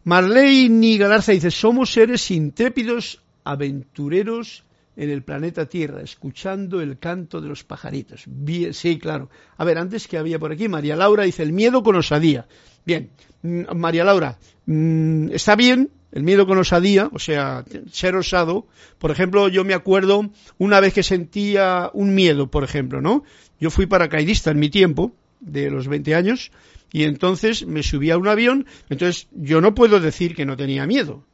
[0.05, 4.65] Marley Galarza dice, somos seres intrépidos, aventureros
[4.97, 8.25] en el planeta Tierra, escuchando el canto de los pajaritos.
[8.27, 9.31] Bien, sí, claro.
[9.57, 12.47] A ver, antes que había por aquí, María Laura dice, el miedo con osadía.
[12.85, 13.11] Bien,
[13.43, 18.67] mm, María Laura, mm, está bien el miedo con osadía, o sea, ser osado.
[18.99, 23.25] Por ejemplo, yo me acuerdo una vez que sentía un miedo, por ejemplo, ¿no?
[23.61, 26.51] Yo fui paracaidista en mi tiempo, de los 20 años,
[26.93, 30.87] y entonces me subí a un avión, entonces yo no puedo decir que no tenía
[30.87, 31.25] miedo.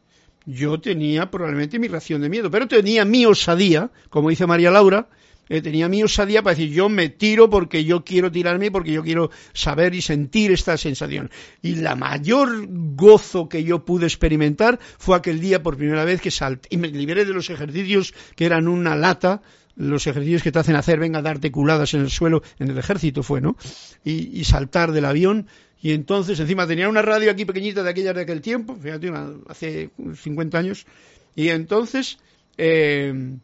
[0.47, 5.09] Yo tenía probablemente mi ración de miedo, pero tenía mi osadía, como dice María Laura,
[5.49, 9.03] eh, tenía mi osadía para decir yo me tiro porque yo quiero tirarme, porque yo
[9.03, 11.31] quiero saber y sentir esta sensación.
[11.63, 16.31] Y la mayor gozo que yo pude experimentar fue aquel día por primera vez que
[16.31, 19.43] salté y me liberé de los ejercicios que eran una lata,
[19.77, 23.23] los ejercicios que te hacen hacer, venga darte culadas en el suelo, en el ejército
[23.23, 23.57] fue, ¿no?
[24.05, 25.49] Y, saltar del avión.
[25.83, 29.13] Y entonces encima tenía una radio aquí pequeñita de aquella de aquel tiempo, fíjate,
[29.49, 30.87] hace 50 años.
[31.35, 32.19] Y entonces...
[32.57, 33.37] Eh,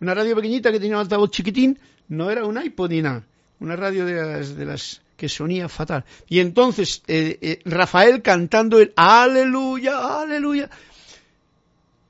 [0.00, 1.78] una radio pequeñita que tenía un altavoz chiquitín,
[2.08, 3.24] no era un iPod ni nada,
[3.60, 6.04] una radio de las, que sonía fatal.
[6.28, 10.70] Y entonces eh, eh, Rafael cantando el aleluya, aleluya.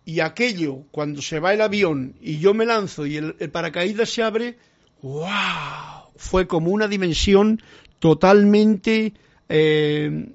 [0.04, 4.22] Y aquello, cuando se va el avión y yo me lanzo y el, paracaídas se
[4.22, 4.56] abre,
[5.02, 6.10] ¡wow!
[6.16, 7.60] Fue como una dimensión
[7.98, 9.12] totalmente
[9.48, 10.28] eh,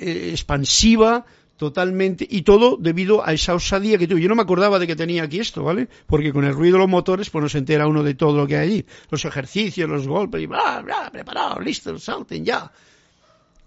[0.00, 1.26] expansiva,
[1.56, 4.20] totalmente, y todo debido a esa osadía que tuve.
[4.20, 5.88] Yo no me acordaba de que tenía aquí esto, ¿vale?
[6.06, 8.46] Porque con el ruido de los motores, pues no se entera uno de todo lo
[8.46, 8.86] que hay allí.
[9.10, 12.70] Los ejercicios, los golpes, y bla, bla, preparado, listo, salten ya.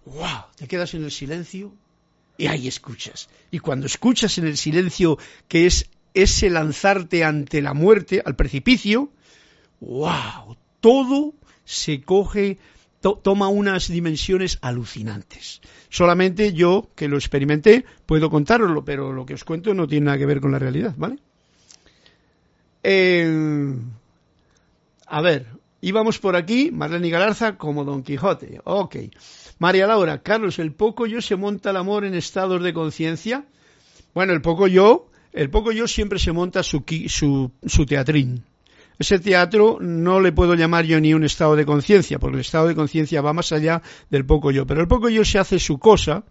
[0.06, 0.46] ¡Wow!
[0.56, 1.74] Te quedas en el silencio
[2.38, 3.30] y ahí escuchas.
[3.52, 5.18] Y cuando escuchas en el silencio,
[5.48, 9.12] que es ese lanzarte ante la muerte, al precipicio,
[9.80, 11.34] wow, todo
[11.66, 12.58] se coge,
[13.02, 15.62] toma unas dimensiones alucinantes.
[15.90, 20.18] Solamente yo, que lo experimenté, puedo contároslo, pero lo que os cuento no tiene nada
[20.18, 21.18] que ver con la realidad, ¿vale?
[22.84, 23.76] Eh,
[25.08, 25.48] a ver,
[25.82, 28.62] íbamos por aquí, Marlene Galarza como Don Quijote.
[28.64, 28.96] Ok.
[29.60, 33.46] María Laura, Carlos, ¿el poco yo se monta el amor en estados de conciencia?
[34.14, 38.44] Bueno, el poco yo, el poco yo siempre se monta su, su, su teatrín.
[39.00, 42.68] Ese teatro no le puedo llamar yo ni un estado de conciencia, porque el estado
[42.68, 44.66] de conciencia va más allá del poco yo.
[44.66, 46.24] Pero el poco yo se hace su cosa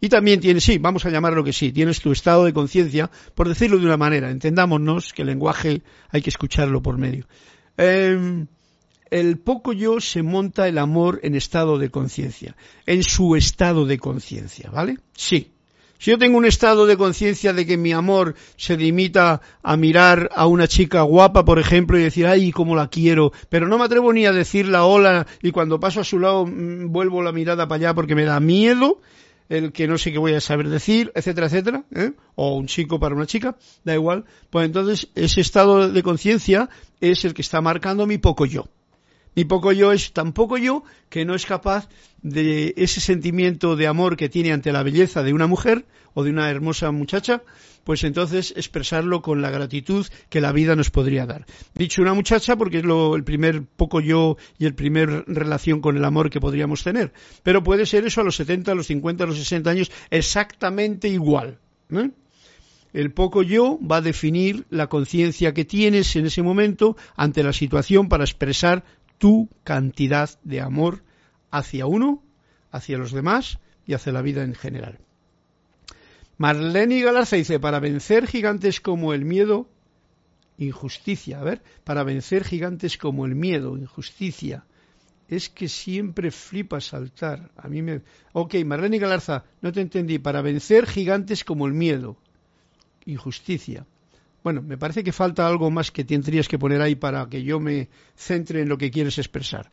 [0.00, 3.48] y también tiene, sí, vamos a llamarlo que sí, tienes tu estado de conciencia, por
[3.48, 4.30] decirlo de una manera.
[4.30, 7.26] Entendámonos que el lenguaje hay que escucharlo por medio.
[7.76, 8.46] Em,
[9.10, 12.56] el poco yo se monta el amor en estado de conciencia,
[12.86, 14.98] en su estado de conciencia, ¿vale?
[15.14, 15.52] Sí.
[16.00, 20.30] Si yo tengo un estado de conciencia de que mi amor se limita a mirar
[20.34, 23.84] a una chica guapa, por ejemplo, y decir, ay, cómo la quiero, pero no me
[23.84, 27.68] atrevo ni a decirle hola y cuando paso a su lado mm, vuelvo la mirada
[27.68, 29.02] para allá porque me da miedo,
[29.50, 32.12] el que no sé qué voy a saber decir, etcétera, etcétera, ¿eh?
[32.34, 36.70] o un chico para una chica, da igual, pues entonces ese estado de conciencia
[37.02, 38.64] es el que está marcando mi poco yo.
[39.34, 41.88] Mi poco yo es tan poco yo que no es capaz
[42.22, 46.30] de ese sentimiento de amor que tiene ante la belleza de una mujer o de
[46.30, 47.42] una hermosa muchacha,
[47.84, 51.46] pues entonces expresarlo con la gratitud que la vida nos podría dar.
[51.74, 55.96] Dicho una muchacha porque es lo, el primer poco yo y el primer relación con
[55.96, 57.12] el amor que podríamos tener.
[57.42, 61.08] Pero puede ser eso a los 70, a los 50, a los 60 años exactamente
[61.08, 61.58] igual.
[61.90, 62.10] ¿eh?
[62.92, 67.52] El poco yo va a definir la conciencia que tienes en ese momento ante la
[67.52, 68.84] situación para expresar
[69.20, 71.04] tu cantidad de amor
[71.50, 72.24] hacia uno,
[72.72, 74.98] hacia los demás y hacia la vida en general.
[76.38, 79.68] Marlene Galarza dice, para vencer gigantes como el miedo,
[80.56, 84.64] injusticia, a ver, para vencer gigantes como el miedo, injusticia,
[85.28, 87.50] es que siempre flipa saltar.
[87.58, 88.00] A mí me...
[88.32, 92.16] Ok, Marlene Galarza, no te entendí, para vencer gigantes como el miedo,
[93.04, 93.86] injusticia.
[94.42, 97.60] Bueno, me parece que falta algo más que tendrías que poner ahí para que yo
[97.60, 99.70] me centre en lo que quieres expresar.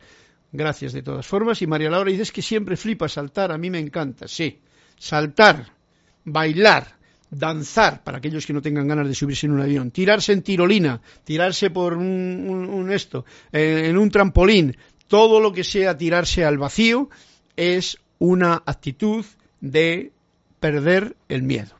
[0.52, 1.60] Gracias de todas formas.
[1.62, 4.28] Y María Laura dices que siempre flipa saltar, a mí me encanta.
[4.28, 4.60] Sí,
[4.98, 5.72] saltar,
[6.24, 6.98] bailar,
[7.30, 11.00] danzar, para aquellos que no tengan ganas de subirse en un avión, tirarse en tirolina,
[11.24, 17.08] tirarse por un, esto, en un trampolín, todo lo que sea tirarse al vacío
[17.56, 19.24] es una actitud
[19.60, 20.12] de
[20.60, 21.76] perder el miedo.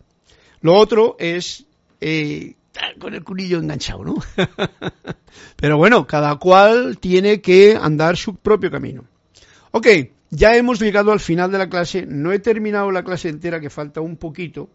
[0.61, 1.66] Lo otro es
[2.01, 2.55] eh,
[2.99, 4.16] con el cunillo enganchado, ¿no?
[5.57, 9.05] Pero bueno, cada cual tiene que andar su propio camino.
[9.70, 9.87] Ok,
[10.31, 13.70] ya hemos llegado al final de la clase, no he terminado la clase entera, que
[13.70, 14.70] falta un poquito,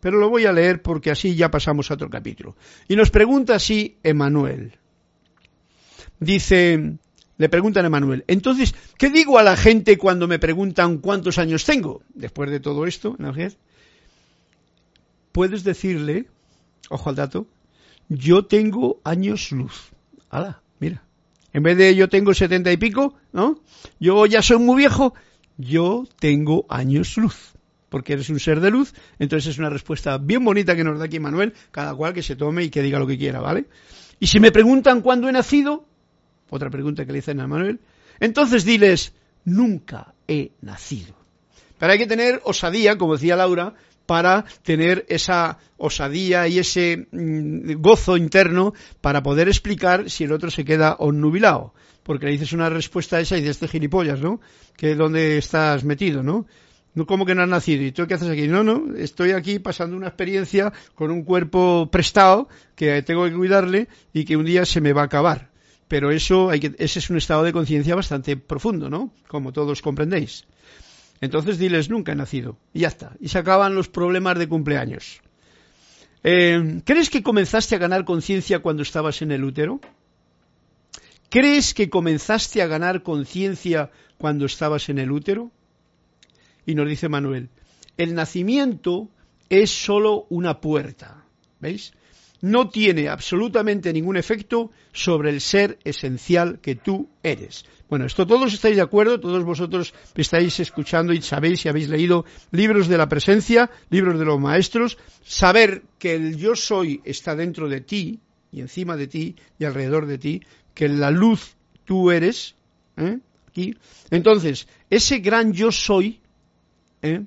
[0.00, 2.56] pero lo voy a leer porque así ya pasamos a otro capítulo.
[2.88, 4.76] Y nos pregunta así Emanuel.
[6.20, 6.98] Dice,
[7.38, 11.64] le preguntan a Emanuel, entonces, ¿qué digo a la gente cuando me preguntan cuántos años
[11.64, 12.02] tengo?
[12.14, 13.32] Después de todo esto, ¿no?
[15.32, 16.26] puedes decirle
[16.90, 17.46] ojo al dato,
[18.08, 19.90] yo tengo años luz.
[20.30, 20.62] ¡Hala!
[20.78, 21.02] Mira.
[21.52, 23.60] En vez de yo tengo setenta y pico, ¿no?
[24.00, 25.14] Yo ya soy muy viejo,
[25.56, 27.52] yo tengo años luz.
[27.88, 28.92] Porque eres un ser de luz.
[29.20, 32.34] Entonces es una respuesta bien bonita que nos da aquí Manuel, cada cual que se
[32.34, 33.66] tome y que diga lo que quiera, ¿vale?
[34.18, 35.86] Y si me preguntan cuándo he nacido,
[36.50, 37.80] otra pregunta que le dicen a Manuel,
[38.18, 39.12] entonces diles,
[39.44, 41.14] nunca he nacido.
[41.78, 43.74] Pero hay que tener osadía, como decía Laura,
[44.06, 50.50] para tener esa osadía y ese mm, gozo interno para poder explicar si el otro
[50.50, 51.74] se queda onnubilado.
[52.02, 54.40] Porque le dices una respuesta a esa y de este gilipollas, ¿no?
[54.76, 56.46] Que dónde estás metido, ¿no?
[56.94, 57.82] No como que no has nacido.
[57.82, 58.46] ¿Y tú qué haces aquí?
[58.46, 63.88] No, no, estoy aquí pasando una experiencia con un cuerpo prestado que tengo que cuidarle
[64.12, 65.50] y que un día se me va a acabar.
[65.88, 69.12] Pero eso, hay que, ese es un estado de conciencia bastante profundo, ¿no?
[69.28, 70.44] Como todos comprendéis.
[71.24, 72.58] Entonces diles, nunca he nacido.
[72.74, 73.16] Y ya está.
[73.18, 75.22] Y se acaban los problemas de cumpleaños.
[76.22, 79.80] Eh, ¿Crees que comenzaste a ganar conciencia cuando estabas en el útero?
[81.30, 85.50] ¿Crees que comenzaste a ganar conciencia cuando estabas en el útero?
[86.66, 87.48] Y nos dice Manuel,
[87.96, 89.08] el nacimiento
[89.48, 91.24] es sólo una puerta.
[91.58, 91.92] ¿Veis?
[92.44, 97.64] No tiene absolutamente ningún efecto sobre el ser esencial que tú eres.
[97.88, 102.26] Bueno, esto todos estáis de acuerdo, todos vosotros estáis escuchando y sabéis y habéis leído
[102.50, 107.66] libros de la presencia, libros de los maestros, saber que el yo soy está dentro
[107.66, 108.20] de ti
[108.52, 110.42] y encima de ti y alrededor de ti,
[110.74, 112.56] que la luz tú eres,
[112.98, 113.20] ¿eh?
[113.48, 113.74] aquí.
[114.10, 116.20] Entonces, ese gran yo soy
[117.00, 117.24] ¿eh?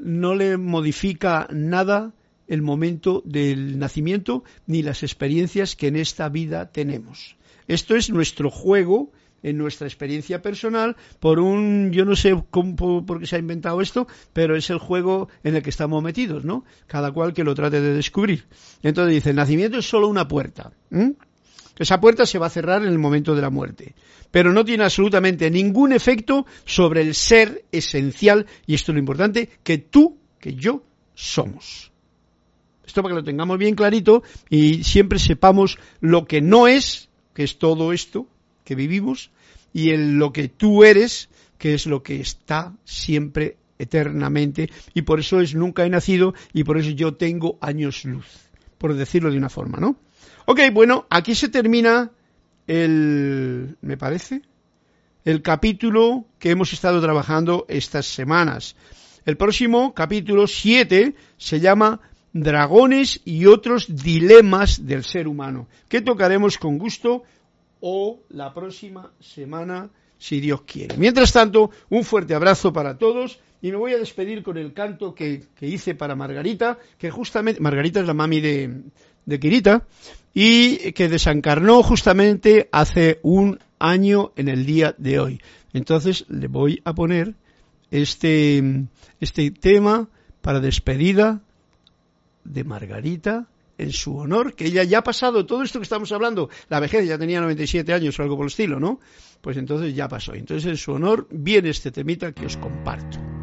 [0.00, 2.14] no le modifica nada
[2.48, 7.36] el momento del nacimiento ni las experiencias que en esta vida tenemos.
[7.68, 9.10] Esto es nuestro juego
[9.42, 13.80] en nuestra experiencia personal por un, yo no sé cómo, por qué se ha inventado
[13.80, 16.64] esto, pero es el juego en el que estamos metidos, ¿no?
[16.86, 18.44] Cada cual que lo trate de descubrir.
[18.82, 20.72] Entonces dice, el nacimiento es solo una puerta.
[21.78, 23.94] Esa puerta se va a cerrar en el momento de la muerte,
[24.30, 29.50] pero no tiene absolutamente ningún efecto sobre el ser esencial, y esto es lo importante,
[29.62, 30.82] que tú, que yo
[31.14, 31.92] somos.
[32.86, 37.42] Esto para que lo tengamos bien clarito y siempre sepamos lo que no es, que
[37.42, 38.26] es todo esto
[38.64, 39.30] que vivimos,
[39.72, 41.28] y en lo que tú eres,
[41.58, 46.64] que es lo que está siempre eternamente, y por eso es nunca he nacido y
[46.64, 48.26] por eso yo tengo años luz,
[48.78, 49.96] por decirlo de una forma, ¿no?
[50.46, 52.10] Ok, bueno, aquí se termina
[52.66, 54.42] el, me parece,
[55.24, 58.76] el capítulo que hemos estado trabajando estas semanas.
[59.24, 62.00] El próximo capítulo 7 se llama
[62.40, 67.22] Dragones y otros dilemas del ser humano, que tocaremos con gusto
[67.80, 70.96] o la próxima semana, si Dios quiere.
[70.96, 75.14] Mientras tanto, un fuerte abrazo para todos y me voy a despedir con el canto
[75.14, 78.82] que, hice para Margarita, que justamente, Margarita es la mami de,
[79.24, 79.86] de Kirita,
[80.34, 85.40] y que desencarnó justamente hace un año en el día de hoy.
[85.72, 87.34] Entonces le voy a poner
[87.90, 88.62] este,
[89.20, 90.08] este tema
[90.42, 91.40] para despedida
[92.46, 96.48] de Margarita en su honor, que ella ya ha pasado todo esto que estamos hablando,
[96.68, 99.00] la vejez ya tenía 97 años o algo por el estilo, ¿no?
[99.40, 100.34] Pues entonces ya pasó.
[100.34, 103.35] Entonces en su honor viene este temita que os comparto.